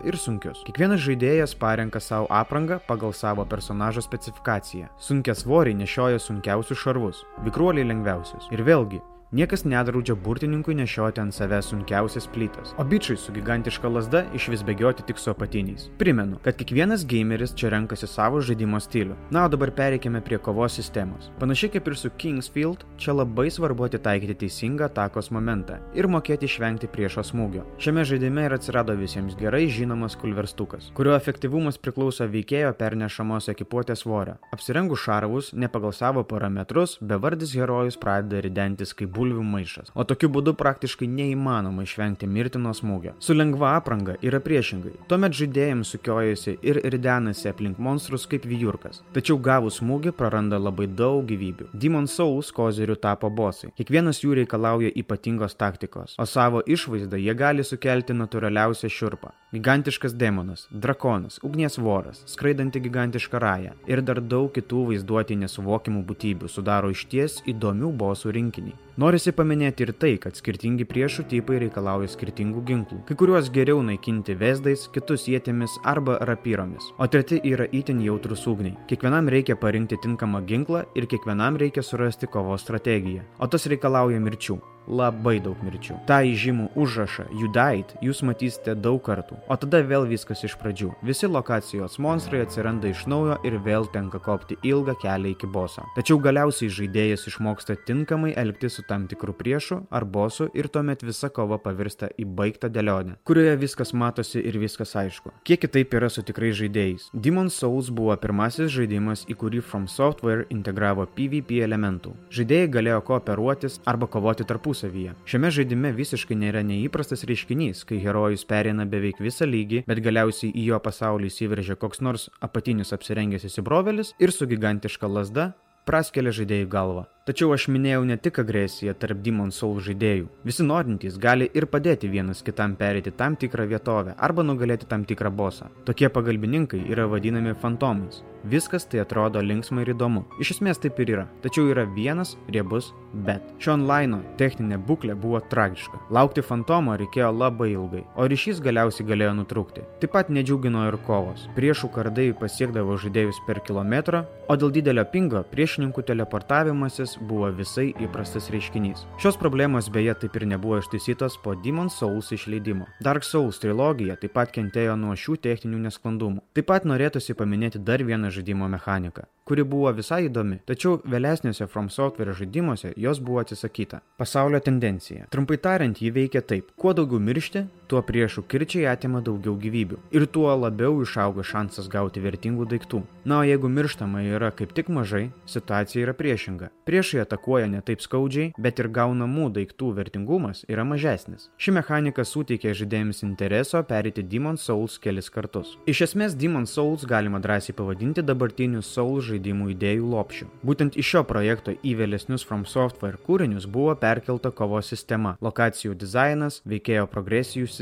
ir 0.08 0.16
sunkius. 0.16 0.64
Kiekvienas 0.64 1.04
žaidėjas 1.04 1.56
parenka 1.60 2.00
savo 2.00 2.30
aprangą 2.32 2.80
pagal 2.88 3.12
savo 3.12 3.44
personažo 3.44 4.00
specifikaciją. 4.06 4.88
Sunkia 4.96 5.36
svoriai 5.36 5.76
nešioja 5.82 6.22
sunkiausius 6.24 6.80
šarvus, 6.80 7.24
vikruoliai 7.44 7.84
lengviausius. 7.92 8.48
Ir 8.56 8.64
vėlgi, 8.64 9.04
Niekas 9.30 9.62
nedraudžia 9.62 10.16
burtininkui 10.18 10.74
nešioti 10.74 11.20
ant 11.22 11.30
savęs 11.30 11.68
sunkiausias 11.70 12.24
plytas, 12.34 12.72
o 12.74 12.82
bičiui 12.82 13.14
su 13.14 13.30
gigantiška 13.30 13.86
lasda 13.86 14.24
iš 14.34 14.48
vis 14.50 14.64
bėgioti 14.66 15.04
tik 15.06 15.20
su 15.22 15.30
apatiniais. 15.30 15.84
Primenu, 16.00 16.40
kad 16.42 16.56
kiekvienas 16.58 17.04
gameris 17.06 17.52
čia 17.54 17.70
renkasi 17.70 18.08
savo 18.10 18.40
žaidimo 18.42 18.80
stilių. 18.82 19.14
Na, 19.30 19.44
o 19.46 19.52
dabar 19.52 19.70
pereikime 19.70 20.18
prie 20.26 20.40
kovos 20.42 20.74
sistemos. 20.74 21.28
Panašiai 21.38 21.70
kaip 21.76 21.86
ir 21.86 21.96
su 22.00 22.10
Kingsfield, 22.18 22.82
čia 22.98 23.14
labai 23.14 23.44
svarbu 23.54 23.86
atitaikyti 23.86 24.34
teisingą 24.40 24.88
atakos 24.88 25.30
momentą 25.30 25.78
ir 25.94 26.10
mokėti 26.10 26.50
išvengti 26.50 26.90
priešo 26.90 27.22
smūgio. 27.30 27.62
Šiame 27.78 28.02
žaidime 28.10 28.48
ir 28.48 28.56
atsirado 28.58 28.98
visiems 28.98 29.38
gerai 29.38 29.68
žinomas 29.70 30.18
kulverstukas, 30.18 30.90
kurio 30.98 31.14
efektyvumas 31.14 31.78
priklauso 31.78 32.26
veikėjo 32.34 32.74
pernešamos 32.82 33.46
ekipuotės 33.54 34.02
svorio. 34.02 34.40
Apsirengus 34.50 35.06
šarvus, 35.06 35.54
ne 35.54 35.70
pagal 35.70 35.94
savo 35.94 36.26
parametrus, 36.26 36.98
bevardis 36.98 37.54
herojus 37.54 38.02
pradeda 38.02 38.42
ridentis 38.42 38.90
kaip 38.90 39.19
bulvių 39.20 39.44
maišas, 39.52 39.92
o 39.94 40.06
tokiu 40.08 40.30
būdu 40.32 40.56
praktiškai 40.58 41.08
neįmanoma 41.10 41.84
išvengti 41.86 42.28
mirtino 42.30 42.72
smūgio. 42.76 43.14
Su 43.20 43.36
lengva 43.36 43.74
apranga 43.78 44.16
yra 44.24 44.40
priešingai. 44.44 44.96
Tuomet 45.10 45.36
žaidėjams 45.36 45.92
sukiojasi 45.94 46.56
ir 46.66 46.80
ridenasi 46.94 47.50
aplink 47.52 47.78
monstrus 47.78 48.26
kaip 48.30 48.48
vyjurkas. 48.48 49.02
Tačiau 49.16 49.38
gavus 49.38 49.80
smūgį 49.80 50.14
praranda 50.16 50.60
labai 50.60 50.88
daug 50.88 51.24
gyvybių. 51.28 51.70
Demon 51.74 52.08
Souls 52.10 52.52
kozerių 52.56 52.96
tapo 53.00 53.30
bosai. 53.30 53.72
Kiekvienas 53.78 54.22
jų 54.24 54.40
reikalauja 54.40 54.92
ypatingos 55.02 55.56
taktikos, 55.60 56.16
o 56.18 56.26
savo 56.26 56.62
išvaizdą 56.66 57.20
jie 57.20 57.34
gali 57.36 57.64
sukelti 57.66 58.16
natūraliausią 58.16 58.90
šiurpą. 58.90 59.32
Gigantiškas 59.54 60.14
demonas, 60.14 60.66
drakonas, 60.70 61.40
ugnies 61.42 61.78
voras, 61.78 62.22
skraidanti 62.30 62.80
gigantiška 62.84 63.40
raja 63.42 63.74
ir 63.90 64.02
dar 64.06 64.20
daug 64.22 64.52
kitų 64.54 64.84
vaizduoti 64.92 65.38
nesuvokimų 65.40 66.04
būtybių 66.06 66.50
sudaro 66.52 66.92
išties 66.94 67.40
įdomių 67.50 67.90
bosų 68.04 68.36
rinkinį. 68.36 68.76
Norisi 69.10 69.32
paminėti 69.34 69.82
ir 69.82 69.90
tai, 69.98 70.10
kad 70.22 70.36
skirtingi 70.38 70.84
priešų 70.86 71.24
tipai 71.32 71.56
reikalauja 71.58 72.06
skirtingų 72.12 72.60
ginklų. 72.68 72.98
Kai 73.08 73.16
kuriuos 73.18 73.48
geriau 73.50 73.80
naikinti 73.82 74.36
vesdais, 74.38 74.84
kitus 74.94 75.24
jėtėmis 75.26 75.74
arba 75.82 76.20
rapyromis, 76.30 76.92
o 76.94 77.10
treti 77.10 77.40
yra 77.50 77.66
itin 77.74 77.98
jautrus 78.06 78.46
ugniai. 78.46 78.76
Kiekvienam 78.86 79.26
reikia 79.34 79.58
parinkti 79.58 79.98
tinkamą 80.04 80.44
ginklą 80.46 80.84
ir 80.94 81.10
kiekvienam 81.10 81.58
reikia 81.58 81.82
surasti 81.82 82.30
kovos 82.30 82.62
strategiją, 82.62 83.26
o 83.42 83.50
tas 83.50 83.66
reikalauja 83.66 84.22
mirčių 84.22 84.60
labai 84.90 85.38
daug 85.42 85.58
mirčių. 85.64 86.00
Ta 86.08 86.20
įžymų 86.26 86.70
užrašą 86.74 87.28
Died 87.50 87.94
jūs 88.04 88.22
matysite 88.26 88.74
daug 88.78 89.00
kartų, 89.02 89.38
o 89.50 89.56
tada 89.58 89.80
vėl 89.86 90.06
viskas 90.10 90.44
iš 90.46 90.56
pradžių. 90.60 90.90
Visi 91.06 91.26
lokacijos 91.30 91.98
monstrai 92.02 92.42
atsiranda 92.44 92.90
iš 92.90 93.06
naujo 93.10 93.38
ir 93.46 93.56
vėl 93.64 93.88
tenka 93.90 94.20
kopti 94.22 94.58
ilgą 94.66 94.94
kelią 95.02 95.32
iki 95.34 95.48
boso. 95.50 95.82
Tačiau 95.96 96.20
galiausiai 96.22 96.70
žaidėjas 96.70 97.26
išmoksta 97.30 97.76
tinkamai 97.86 98.34
elgtis 98.38 98.78
su 98.78 98.84
tam 98.86 99.06
tikru 99.10 99.34
priešu 99.36 99.80
ar 99.90 100.04
bosu 100.04 100.50
ir 100.54 100.68
tuomet 100.68 101.04
visa 101.06 101.30
kova 101.30 101.58
pavirsta 101.62 102.10
į 102.18 102.26
baigtą 102.38 102.70
dėlionę, 102.72 103.16
kurioje 103.26 103.56
viskas 103.60 103.94
matosi 103.94 104.42
ir 104.42 104.58
viskas 104.62 104.94
aišku. 104.98 105.32
Kiek 105.46 105.62
kitaip 105.64 105.94
yra 105.98 106.10
su 106.10 106.22
tikrai 106.26 106.52
žaidėjais. 106.56 107.10
Demon 107.14 107.50
Souls 107.50 107.90
buvo 107.90 108.16
pirmasis 108.20 108.70
žaidimas, 108.74 109.26
į 109.30 109.38
kurį 109.40 109.62
From 109.62 109.88
Software 109.90 110.46
integravo 110.50 111.06
PvP 111.16 111.62
elementų. 111.66 112.14
Žaidėjai 112.34 112.70
galėjo 112.78 113.02
kooperuotis 113.10 113.80
arba 113.90 114.08
kovoti 114.10 114.46
tarpusavį 114.46 114.79
tarpusavyje. 114.80 115.14
Šiame 115.28 115.50
žaidime 115.50 115.92
visiškai 115.92 116.36
nėra 116.36 116.62
neįprastas 116.64 117.24
reiškinys, 117.28 117.84
kai 117.84 118.00
herojus 118.00 118.44
perina 118.44 118.86
beveik 118.86 119.20
visą 119.20 119.46
lygį, 119.46 119.84
bet 119.86 120.00
galiausiai 120.00 120.52
į 120.54 120.70
jo 120.70 120.80
pasaulį 120.80 121.30
įsiveržia 121.30 121.76
koks 121.76 122.00
nors 122.00 122.30
apatinis 122.40 122.92
apsirengęs 122.92 123.44
įsibrovelis 123.44 124.14
ir 124.18 124.32
su 124.32 124.46
gigantiška 124.46 125.08
lasda 125.08 125.52
praskelia 125.86 126.32
žaidėjų 126.32 126.68
galvą. 126.70 127.06
Tačiau 127.30 127.52
aš 127.54 127.68
minėjau 127.70 128.00
ne 128.08 128.16
tik 128.18 128.40
agresiją 128.42 128.90
tarp 128.98 129.20
Demon 129.22 129.52
Soul 129.54 129.76
žaidėjų. 129.86 130.24
Visi 130.48 130.64
norintys 130.66 131.18
gali 131.24 131.46
ir 131.54 131.68
padėti 131.70 132.10
vienas 132.10 132.40
kitam 132.42 132.74
perėti 132.80 133.12
tam 133.20 133.36
tikrą 133.38 133.68
vietovę 133.70 134.16
arba 134.28 134.42
nugalėti 134.48 134.88
tam 134.90 135.04
tikrą 135.06 135.30
bosą. 135.42 135.70
Tokie 135.86 136.10
pagalbininkai 136.10 136.82
yra 136.90 137.06
vadinami 137.12 137.54
fantomais. 137.62 138.24
Viskas 138.42 138.88
tai 138.88 139.02
atrodo 139.04 139.42
linksma 139.44 139.84
ir 139.84 139.92
įdomu. 139.92 140.24
Iš 140.42 140.56
esmės 140.56 140.82
taip 140.82 140.98
ir 141.04 141.14
yra. 141.14 141.26
Tačiau 141.44 141.68
yra 141.70 141.84
vienas 141.94 142.34
riebus 142.48 142.88
bet. 143.26 143.44
Šio 143.60 143.74
online 143.74 144.20
techninė 144.40 144.78
būklė 144.86 145.14
buvo 145.18 145.40
tragiška. 145.52 146.00
Laukti 146.14 146.42
fantomo 146.46 146.94
reikėjo 146.98 147.30
labai 147.34 147.72
ilgai, 147.74 148.04
o 148.16 148.26
ryšys 148.30 148.62
galiausiai 148.64 149.06
galėjo 149.08 149.34
nutrūkti. 149.40 149.84
Taip 150.00 150.14
pat 150.14 150.30
nedžiugino 150.32 150.86
ir 150.88 150.96
kovos. 151.06 151.46
Priešų 151.56 151.90
kardai 151.94 152.30
pasiekdavo 152.40 152.96
žaidėjus 153.02 153.42
per 153.46 153.60
kilometrą, 153.66 154.24
o 154.48 154.56
dėl 154.56 154.72
didelio 154.74 155.04
pingo 155.12 155.44
priešininkų 155.52 156.06
teleportavimasis 156.08 157.18
buvo 157.20 157.48
visai 157.54 157.90
įprastas 158.00 158.50
reiškinys. 158.52 159.04
Šios 159.20 159.38
problemos 159.40 159.90
beje 159.92 160.14
taip 160.22 160.36
ir 160.36 160.46
nebuvo 160.46 160.78
ištaisytos 160.80 161.38
po 161.44 161.54
Demon 161.54 161.90
Souls 161.90 162.32
išleidimo. 162.32 162.86
Dark 163.00 163.24
Souls 163.24 163.60
trilogija 163.62 164.16
taip 164.20 164.34
pat 164.36 164.52
kentėjo 164.54 164.96
nuo 165.00 165.16
šių 165.16 165.36
techninių 165.46 165.82
nesklandumų. 165.86 166.44
Taip 166.56 166.70
pat 166.70 166.86
norėtųsi 166.88 167.36
paminėti 167.38 167.82
dar 167.84 168.04
vieną 168.04 168.30
žaidimo 168.34 168.68
mechaniką, 168.68 169.26
kuri 169.44 169.64
buvo 169.64 169.92
visai 169.96 170.24
įdomi, 170.28 170.60
tačiau 170.66 171.00
vėlesniuose 171.04 171.68
From 171.68 171.90
Software 171.90 172.36
žaidimuose 172.36 172.94
jos 172.96 173.20
buvo 173.20 173.42
atsisakyta. 173.44 174.00
Pasaulio 174.18 174.60
tendencija. 174.60 175.28
Trumpai 175.30 175.58
tariant, 175.58 176.00
ji 176.00 176.10
veikia 176.14 176.42
taip. 176.42 176.72
Kuo 176.76 176.94
daugiau 176.96 177.20
miršti, 177.20 177.66
tuo 177.90 178.02
priešų 178.06 178.44
kirčiai 178.50 178.86
atima 178.92 179.20
daugiau 179.24 179.56
gyvybių. 179.58 179.98
Ir 180.14 180.26
tuo 180.30 180.48
labiau 180.54 181.00
išauga 181.02 181.44
šansas 181.46 181.90
gauti 181.90 182.22
vertingų 182.22 182.68
daiktų. 182.70 183.02
Na, 183.24 183.40
o 183.40 183.44
jeigu 183.44 183.68
mirštama 183.68 184.22
yra 184.24 184.52
kaip 184.54 184.72
tik 184.76 184.88
mažai, 184.88 185.28
situacija 185.50 186.06
yra 186.06 186.14
priešinga. 186.16 186.70
Priešai 186.88 187.20
atakuoja 187.24 187.66
ne 187.70 187.82
taip 187.84 188.00
skaudžiai, 188.00 188.52
bet 188.58 188.80
ir 188.80 188.88
gaunamų 188.94 189.50
daiktų 189.58 189.90
vertingumas 189.98 190.62
yra 190.70 190.86
mažesnis. 190.88 191.50
Ši 191.60 191.74
mechanika 191.76 192.24
suteikia 192.24 192.72
žaidėjams 192.78 193.24
intereso 193.26 193.82
perėti 193.86 194.24
Demon 194.24 194.56
Souls 194.60 194.96
kelis 195.02 195.30
kartus. 195.32 195.74
Iš 195.90 196.04
esmės, 196.08 196.36
Demon 196.38 196.66
Souls 196.70 197.04
galima 197.08 197.42
drąsiai 197.42 197.76
pavadinti 197.76 198.24
dabartinių 198.24 198.82
Souls 198.86 199.28
žaidimų 199.28 199.72
idėjų 199.74 200.08
lopšiu. 200.14 200.48
Būtent 200.66 200.96
iš 201.00 201.14
šio 201.14 201.24
projekto 201.28 201.74
į 201.82 201.96
vėlesnius 202.00 202.46
From 202.46 202.64
Software 202.68 203.20
kūrinius 203.26 203.66
buvo 203.66 203.96
perkelta 203.98 204.54
kovos 204.54 204.90
sistema, 204.94 205.36
lokacijų 205.44 205.94
dizainas, 205.98 206.60
veikėjo 206.68 207.06
progresijų 207.10 207.66
sistema, 207.66 207.79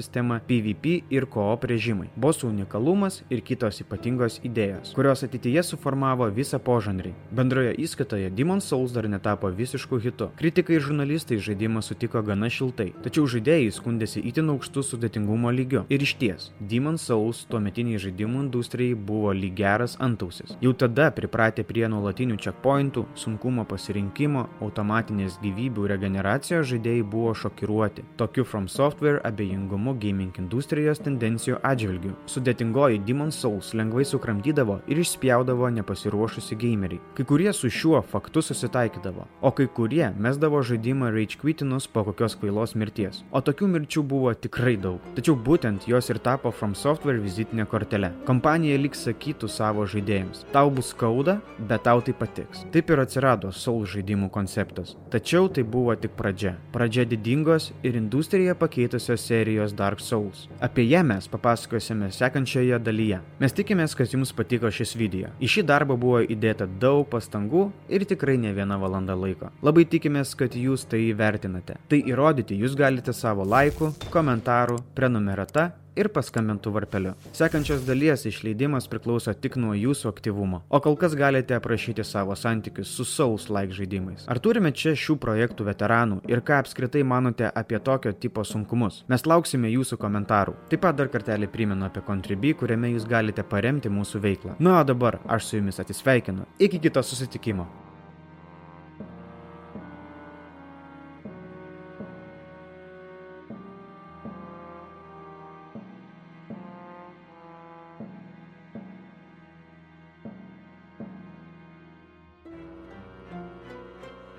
PvP 0.48 1.02
ir 1.10 1.26
koop 1.26 1.64
režimai, 1.68 2.08
bosų 2.16 2.48
unikalumas 2.52 3.22
ir 3.30 3.42
kitos 3.42 3.80
ypatingos 3.82 4.38
idėjos, 4.46 4.92
kurios 4.94 5.24
ateityje 5.26 5.62
suformavo 5.66 6.28
visą 6.30 6.60
požanrį. 6.62 7.12
Bendroje 7.34 7.74
įskaitoje 7.84 8.30
Demon 8.30 8.60
Souls 8.60 8.92
dar 8.94 9.08
netapo 9.08 9.50
visišku 9.50 9.98
hitu. 9.98 10.30
Kritikai 10.38 10.78
ir 10.78 10.84
žurnalistai 10.86 11.40
žaidimą 11.42 11.82
sutiko 11.82 12.22
gana 12.22 12.50
šiltai, 12.52 12.92
tačiau 13.04 13.26
žaidėjai 13.26 13.72
skundėsi 13.74 14.22
itin 14.30 14.52
aukštų 14.54 14.84
sudėtingumo 14.90 15.52
lygiu. 15.54 15.84
Ir 15.88 16.04
iš 16.04 16.14
ties, 16.20 16.50
Demon 16.60 16.98
Souls 16.98 17.44
tuometiniai 17.50 18.00
žaidimų 18.02 18.44
industrijai 18.46 18.94
buvo 18.94 19.32
lyg 19.36 19.56
geras 19.58 19.96
antausis. 20.04 20.54
Jau 20.62 20.74
tada 20.76 21.10
pripratę 21.14 21.64
prie 21.66 21.86
nuolatinių 21.90 22.38
checkpointų, 22.42 23.06
sunkumo 23.18 23.64
pasirinkimo, 23.68 24.46
automatinės 24.64 25.38
gyvybių 25.42 25.88
regeneracijos 25.92 26.68
žaidėjai 26.72 27.04
buvo 27.06 27.34
šokiruoti. 27.34 28.04
Tokiu 28.20 28.44
From 28.44 28.68
Software 28.68 29.22
abejingumu 29.24 29.87
gaming 29.94 30.36
industrijos 30.40 31.00
tendencijų 31.04 31.58
atžvilgių. 31.64 32.12
Sudėtingoji 32.28 33.00
Demon 33.06 33.32
Souls 33.32 33.72
lengvai 33.78 34.04
sukramdydavo 34.08 34.80
ir 34.90 35.00
išspjaudavo 35.02 35.70
nepasiruošusi 35.78 36.58
gameriai. 36.58 37.00
Kai 37.16 37.26
kurie 37.28 37.52
su 37.52 37.70
šiuo 37.70 38.02
faktu 38.02 38.42
susitaikydavo, 38.44 39.26
o 39.40 39.52
kai 39.54 39.68
kurie 39.78 40.10
mesdavo 40.18 40.60
žaidimą 40.62 41.12
rage 41.14 41.38
quittinus 41.40 41.88
po 41.88 42.04
kokios 42.04 42.36
kvailos 42.38 42.74
mirties. 42.74 43.22
O 43.32 43.40
tokių 43.44 43.70
mirčių 43.74 44.04
buvo 44.12 44.34
tikrai 44.34 44.76
daug. 44.80 45.00
Tačiau 45.16 45.36
būtent 45.36 45.88
jos 45.90 46.10
ir 46.10 46.20
tapo 46.22 46.52
From 46.52 46.74
Software 46.78 47.22
vizitinė 47.22 47.68
kortelė. 47.70 48.12
Kompanija 48.28 48.78
lyg 48.80 48.96
sakytų 48.98 49.48
savo 49.52 49.86
žaidėjams, 49.88 50.44
tau 50.52 50.70
bus 50.74 50.92
skauda, 50.94 51.38
bet 51.68 51.84
tau 51.86 52.02
tai 52.04 52.14
patiks. 52.16 52.64
Taip 52.74 52.90
ir 52.90 53.02
atsirado 53.04 53.52
Soul 53.54 53.86
žaidimų 53.88 54.30
konceptas. 54.34 54.96
Tačiau 55.12 55.48
tai 55.52 55.64
buvo 55.64 55.94
tik 55.96 56.16
pradžia. 56.18 56.56
Pradžia 56.74 57.06
didingos 57.08 57.70
ir 57.86 57.98
industriją 58.00 58.56
pakeitusios 58.58 59.24
serijos 59.24 59.74
Dark 59.78 60.02
Souls. 60.02 60.46
Apie 60.60 60.84
ją 60.88 61.04
mes 61.06 61.28
papasakosime 61.30 62.10
sekančioje 62.14 62.78
dalyje. 62.82 63.20
Mes 63.38 63.54
tikimės, 63.54 63.94
kad 63.98 64.12
jums 64.14 64.34
patiko 64.36 64.70
šis 64.74 64.96
video. 64.98 65.32
Į 65.40 65.52
šį 65.54 65.66
darbą 65.70 65.96
buvo 66.00 66.22
įdėta 66.26 66.66
daug 66.82 67.06
pastangų 67.12 67.68
ir 67.88 68.06
tikrai 68.08 68.36
ne 68.42 68.52
viena 68.56 68.78
valanda 68.80 69.16
laiko. 69.18 69.52
Labai 69.62 69.86
tikimės, 69.88 70.34
kad 70.38 70.56
jūs 70.58 70.88
tai 70.90 71.04
įvertinate. 71.12 71.78
Tai 71.88 72.02
įrodyti 72.02 72.58
jūs 72.58 72.74
galite 72.78 73.14
savo 73.14 73.46
laikų, 73.48 73.94
komentarų, 74.14 74.82
prenumerata 74.98 75.70
ir 75.96 76.10
paskambintų 76.12 76.72
varpeliu. 76.74 77.14
Sekančios 77.36 77.84
dalies 77.86 78.26
išleidimas 78.28 78.88
priklauso 78.90 79.32
tik 79.34 79.56
nuo 79.60 79.74
jūsų 79.76 80.10
aktyvumo, 80.12 80.62
o 80.68 80.80
kol 80.84 80.98
kas 81.00 81.16
galite 81.18 81.56
aprašyti 81.56 82.04
savo 82.04 82.36
santykius 82.36 82.92
su 82.94 83.06
Souls 83.08 83.48
like 83.52 83.74
žaidimais. 83.76 84.26
Ar 84.28 84.40
turime 84.42 84.72
čia 84.72 84.94
šių 84.98 85.18
projektų 85.22 85.68
veteranų 85.70 86.20
ir 86.28 86.44
ką 86.44 86.60
apskritai 86.62 87.02
manote 87.02 87.48
apie 87.48 87.80
tokio 87.80 88.12
tipo 88.12 88.44
sunkumus? 88.44 89.02
Mes 89.08 89.26
lauksime 89.26 89.72
jūsų 89.72 89.98
komentarų. 90.00 90.56
Taip 90.70 90.84
pat 90.84 91.00
dar 91.00 91.10
kartelį 91.12 91.50
primenu 91.52 91.88
apie 91.88 92.04
Contribui, 92.06 92.54
kuriame 92.58 92.92
jūs 92.94 93.08
galite 93.08 93.44
paremti 93.46 93.92
mūsų 93.92 94.22
veiklą. 94.24 94.56
Na, 94.58 94.80
o 94.80 94.86
dabar 94.86 95.20
aš 95.26 95.50
su 95.50 95.60
jumis 95.60 95.80
atsisveikinu. 95.82 96.48
Iki 96.58 96.86
kito 96.88 97.02
susitikimo. 97.02 97.68